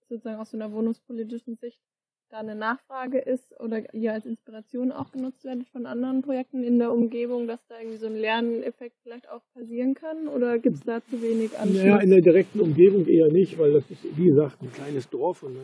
sozusagen 0.08 0.40
aus 0.40 0.52
so 0.52 0.58
einer 0.58 0.72
wohnungspolitischen 0.72 1.56
Sicht 1.56 1.82
da 2.30 2.38
eine 2.38 2.56
Nachfrage 2.56 3.20
ist 3.20 3.60
oder 3.60 3.94
ihr 3.94 4.14
als 4.14 4.26
Inspiration 4.26 4.92
auch 4.92 5.12
genutzt 5.12 5.44
werdet 5.44 5.68
von 5.70 5.86
anderen 5.86 6.22
Projekten 6.22 6.64
in 6.64 6.80
der 6.80 6.92
Umgebung, 6.92 7.48
dass 7.48 7.66
da 7.68 7.80
irgendwie 7.80 7.98
so 7.98 8.08
ein 8.08 8.16
Lerneffekt 8.16 8.98
vielleicht 9.04 9.30
auch 9.30 9.42
passieren 9.54 9.94
kann? 9.94 10.28
Oder 10.28 10.58
gibt 10.60 10.78
es 10.78 10.84
da 10.84 11.04
zu 11.04 11.22
wenig 11.22 11.58
Anschluss? 11.58 11.84
Naja, 11.84 12.00
in 12.00 12.10
der 12.10 12.22
direkten 12.22 12.62
Umgebung 12.62 13.06
eher 13.08 13.32
nicht, 13.32 13.58
weil 13.60 13.74
das 13.74 13.90
ist, 13.92 14.18
wie 14.18 14.26
gesagt, 14.26 14.62
ein 14.62 14.72
kleines 14.72 15.10
Dorf 15.10 15.44
und 15.44 15.56
ja, 15.56 15.62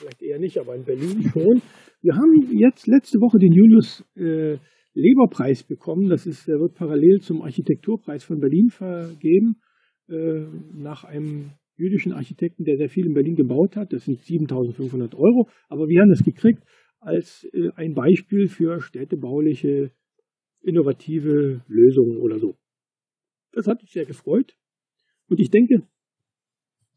vielleicht 0.00 0.22
eher 0.22 0.38
nicht, 0.38 0.58
aber 0.58 0.74
in 0.74 0.84
Berlin 0.84 1.22
schon. 1.32 1.62
Wir 2.02 2.14
haben 2.14 2.58
jetzt 2.58 2.86
letzte 2.86 3.18
Woche 3.18 3.38
den 3.38 3.52
Julius 3.52 4.04
äh, 4.16 4.56
Leberpreis 4.94 5.62
bekommen. 5.62 6.08
Das 6.08 6.26
ist, 6.26 6.48
der 6.48 6.58
wird 6.58 6.74
parallel 6.74 7.20
zum 7.20 7.42
Architekturpreis 7.42 8.24
von 8.24 8.40
Berlin 8.40 8.70
vergeben, 8.70 9.60
äh, 10.08 10.46
nach 10.72 11.04
einem 11.04 11.52
jüdischen 11.76 12.12
Architekten, 12.12 12.64
der 12.64 12.76
sehr 12.76 12.88
viel 12.88 13.06
in 13.06 13.14
Berlin 13.14 13.36
gebaut 13.36 13.76
hat. 13.76 13.92
Das 13.92 14.04
sind 14.04 14.20
7500 14.20 15.14
Euro, 15.14 15.48
aber 15.68 15.86
wir 15.88 16.00
haben 16.00 16.10
das 16.10 16.24
gekriegt 16.24 16.62
als 17.00 17.48
äh, 17.52 17.70
ein 17.76 17.94
Beispiel 17.94 18.48
für 18.48 18.80
städtebauliche 18.80 19.92
innovative 20.62 21.62
Lösungen 21.68 22.18
oder 22.18 22.38
so. 22.38 22.56
Das 23.52 23.66
hat 23.66 23.80
uns 23.80 23.90
sehr 23.90 24.04
gefreut. 24.04 24.56
Und 25.28 25.40
ich 25.40 25.50
denke, 25.50 25.86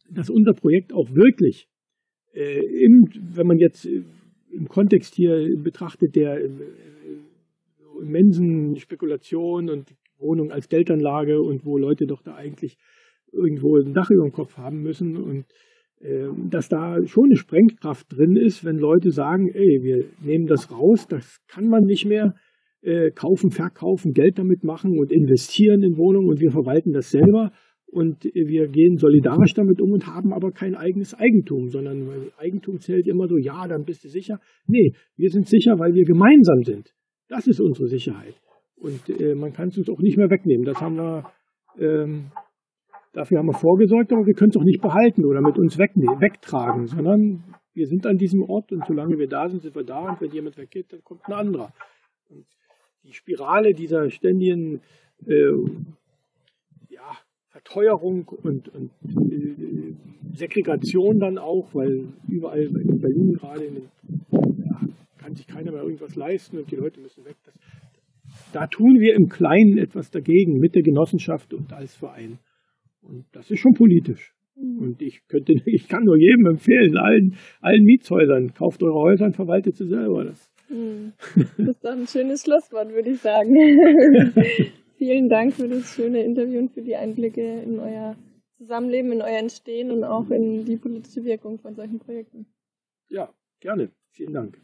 dass 0.10 0.30
unser 0.30 0.54
Projekt 0.54 0.94
auch 0.94 1.10
wirklich, 1.12 1.70
äh, 2.34 2.60
im, 2.60 3.08
wenn 3.36 3.48
man 3.48 3.58
jetzt 3.58 3.86
äh, 3.86 4.04
im 4.52 4.68
Kontext 4.68 5.16
hier 5.16 5.48
betrachtet, 5.58 6.16
der 6.16 6.42
äh, 6.42 6.50
immensen 8.02 8.76
Spekulation 8.78 9.70
und 9.70 9.94
Wohnung 10.20 10.52
als 10.52 10.70
Geldanlage 10.70 11.42
und 11.42 11.66
wo 11.66 11.78
Leute 11.78 12.06
doch 12.06 12.22
da 12.22 12.36
eigentlich 12.36 12.78
irgendwo 13.32 13.78
ein 13.78 13.94
Dach 13.94 14.10
über 14.10 14.24
dem 14.24 14.32
Kopf 14.32 14.58
haben 14.58 14.82
müssen 14.82 15.18
und 15.18 15.46
äh, 16.00 16.28
dass 16.50 16.70
da 16.70 16.98
schon 17.06 17.26
eine 17.26 17.36
Sprengkraft 17.36 18.08
drin 18.12 18.36
ist, 18.36 18.64
wenn 18.64 18.78
Leute 18.78 19.12
sagen, 19.12 19.50
ey, 19.54 19.80
wir 19.82 20.06
nehmen 20.22 20.46
das 20.48 20.72
raus, 20.72 21.08
das 21.08 21.40
kann 21.48 21.68
man 21.68 21.84
nicht 21.84 22.06
mehr 22.06 22.36
äh, 22.82 23.12
kaufen, 23.12 23.52
verkaufen, 23.52 24.14
Geld 24.14 24.38
damit 24.38 24.64
machen 24.64 25.00
und 25.00 25.12
investieren 25.12 25.82
in 25.84 25.98
Wohnungen 25.98 26.30
und 26.30 26.40
wir 26.40 26.52
verwalten 26.52 26.92
das 26.92 27.10
selber 27.12 27.52
und 27.94 28.24
wir 28.26 28.68
gehen 28.68 28.98
solidarisch 28.98 29.54
damit 29.54 29.80
um 29.82 29.92
und 29.92 30.08
haben 30.08 30.34
aber 30.34 30.52
kein 30.52 30.76
eigenes 30.76 31.14
Eigentum, 31.14 31.70
sondern 31.70 32.08
Eigentum 32.38 32.80
zählt 32.80 33.08
immer 33.08 33.28
so, 33.28 33.38
ja, 33.38 33.68
dann 33.68 33.86
bist 33.86 34.04
du 34.04 34.10
sicher. 34.10 34.40
Nee, 34.68 34.94
wir 35.16 35.30
sind 35.30 35.48
sicher, 35.48 35.78
weil 35.78 35.94
wir 35.94 36.04
gemeinsam 36.04 36.64
sind. 36.64 36.94
Das 37.30 37.48
ist 37.48 37.60
unsere 37.60 37.88
Sicherheit. 37.88 38.36
Und 38.76 39.10
äh, 39.10 39.36
man 39.36 39.54
kann 39.54 39.70
es 39.70 39.78
uns 39.78 39.90
auch 39.90 40.00
nicht 40.00 40.18
mehr 40.18 40.30
wegnehmen. 40.30 40.66
Das 40.66 40.82
haben 40.82 40.98
wir 40.98 41.32
ähm, 41.80 42.26
Dafür 43.14 43.38
haben 43.38 43.46
wir 43.46 43.54
vorgesorgt, 43.54 44.12
aber 44.12 44.26
wir 44.26 44.34
können 44.34 44.50
es 44.50 44.58
auch 44.58 44.64
nicht 44.64 44.82
behalten 44.82 45.24
oder 45.24 45.40
mit 45.40 45.60
uns 45.60 45.78
wegtragen, 45.78 46.88
sondern 46.88 47.44
wir 47.76 47.86
sind 47.86 48.08
an 48.08 48.18
diesem 48.18 48.42
Ort 48.42 48.72
und 48.72 48.84
solange 48.88 49.20
wir 49.20 49.28
da 49.28 49.48
sind, 49.48 49.62
sind 49.62 49.76
wir 49.76 49.84
da 49.84 50.10
und 50.10 50.20
wenn 50.20 50.32
jemand 50.32 50.58
weggeht, 50.58 50.92
dann 50.92 51.04
kommt 51.04 51.22
ein 51.28 51.34
anderer. 51.34 51.72
Und 52.30 52.46
die 53.04 53.14
Spirale 53.14 53.74
dieser 53.74 54.10
ständigen 54.10 54.82
äh, 55.28 55.52
Verteuerung 57.54 58.28
und, 58.28 58.68
und 58.70 58.92
äh, 59.06 59.94
Segregation 60.34 61.20
dann 61.20 61.38
auch, 61.38 61.74
weil 61.76 62.08
überall 62.28 62.64
in 62.64 63.00
Berlin 63.00 63.34
gerade 63.34 63.64
in 63.64 63.76
den, 63.76 63.90
ja, 64.32 64.82
kann 65.20 65.36
sich 65.36 65.46
keiner 65.46 65.72
mehr 65.72 65.84
irgendwas 65.84 66.16
leisten 66.16 66.58
und 66.58 66.72
die 66.72 66.76
Leute 66.76 67.00
müssen 67.00 67.24
weg. 67.26 67.36
Das, 67.46 67.54
da 68.54 68.66
tun 68.66 69.00
wir 69.00 69.14
im 69.14 69.28
Kleinen 69.30 69.78
etwas 69.78 70.10
dagegen 70.10 70.58
mit 70.58 70.74
der 70.74 70.82
Genossenschaft 70.82 71.54
und 71.54 71.72
als 71.74 71.96
Verein. 71.96 72.40
Und 73.04 73.26
das 73.34 73.52
ist 73.52 73.60
schon 73.60 73.74
politisch. 73.74 74.34
Und 74.56 75.02
ich 75.04 75.28
könnte, 75.28 75.54
ich 75.66 75.88
kann 75.88 76.06
nur 76.06 76.18
jedem 76.18 76.48
empfehlen, 76.48 76.98
allen, 76.98 77.36
allen 77.62 77.84
Mietshäusern, 77.84 78.56
kauft 78.56 78.82
eure 78.82 79.00
Häuser 79.00 79.26
und 79.26 79.36
verwaltet 79.36 79.76
sie 79.78 79.88
selber. 79.88 80.26
Das, 80.26 80.52
mhm. 80.70 81.14
das 81.36 81.68
ist 81.68 81.86
doch 81.86 81.92
ein 81.92 82.08
schönes 82.08 82.42
Schlusswort, 82.42 82.92
würde 82.92 83.12
ich 83.12 83.20
sagen. 83.20 83.54
Vielen 84.98 85.30
Dank 85.30 85.54
für 85.54 85.68
das 85.68 85.94
schöne 85.94 86.24
Interview 86.24 86.60
und 86.60 86.72
für 86.74 86.82
die 86.82 86.96
Einblicke 86.96 87.62
in 87.62 87.80
euer 87.80 88.16
Zusammenleben, 88.58 89.12
in 89.12 89.22
euer 89.22 89.40
Entstehen 89.40 89.92
und 89.92 90.04
auch 90.04 90.30
in 90.30 90.66
die 90.66 90.78
politische 90.78 91.24
Wirkung 91.24 91.60
von 91.60 91.76
solchen 91.76 92.00
Projekten. 92.00 92.46
Ja, 93.10 93.34
gerne. 93.60 93.92
Vielen 94.12 94.34
Dank. 94.34 94.58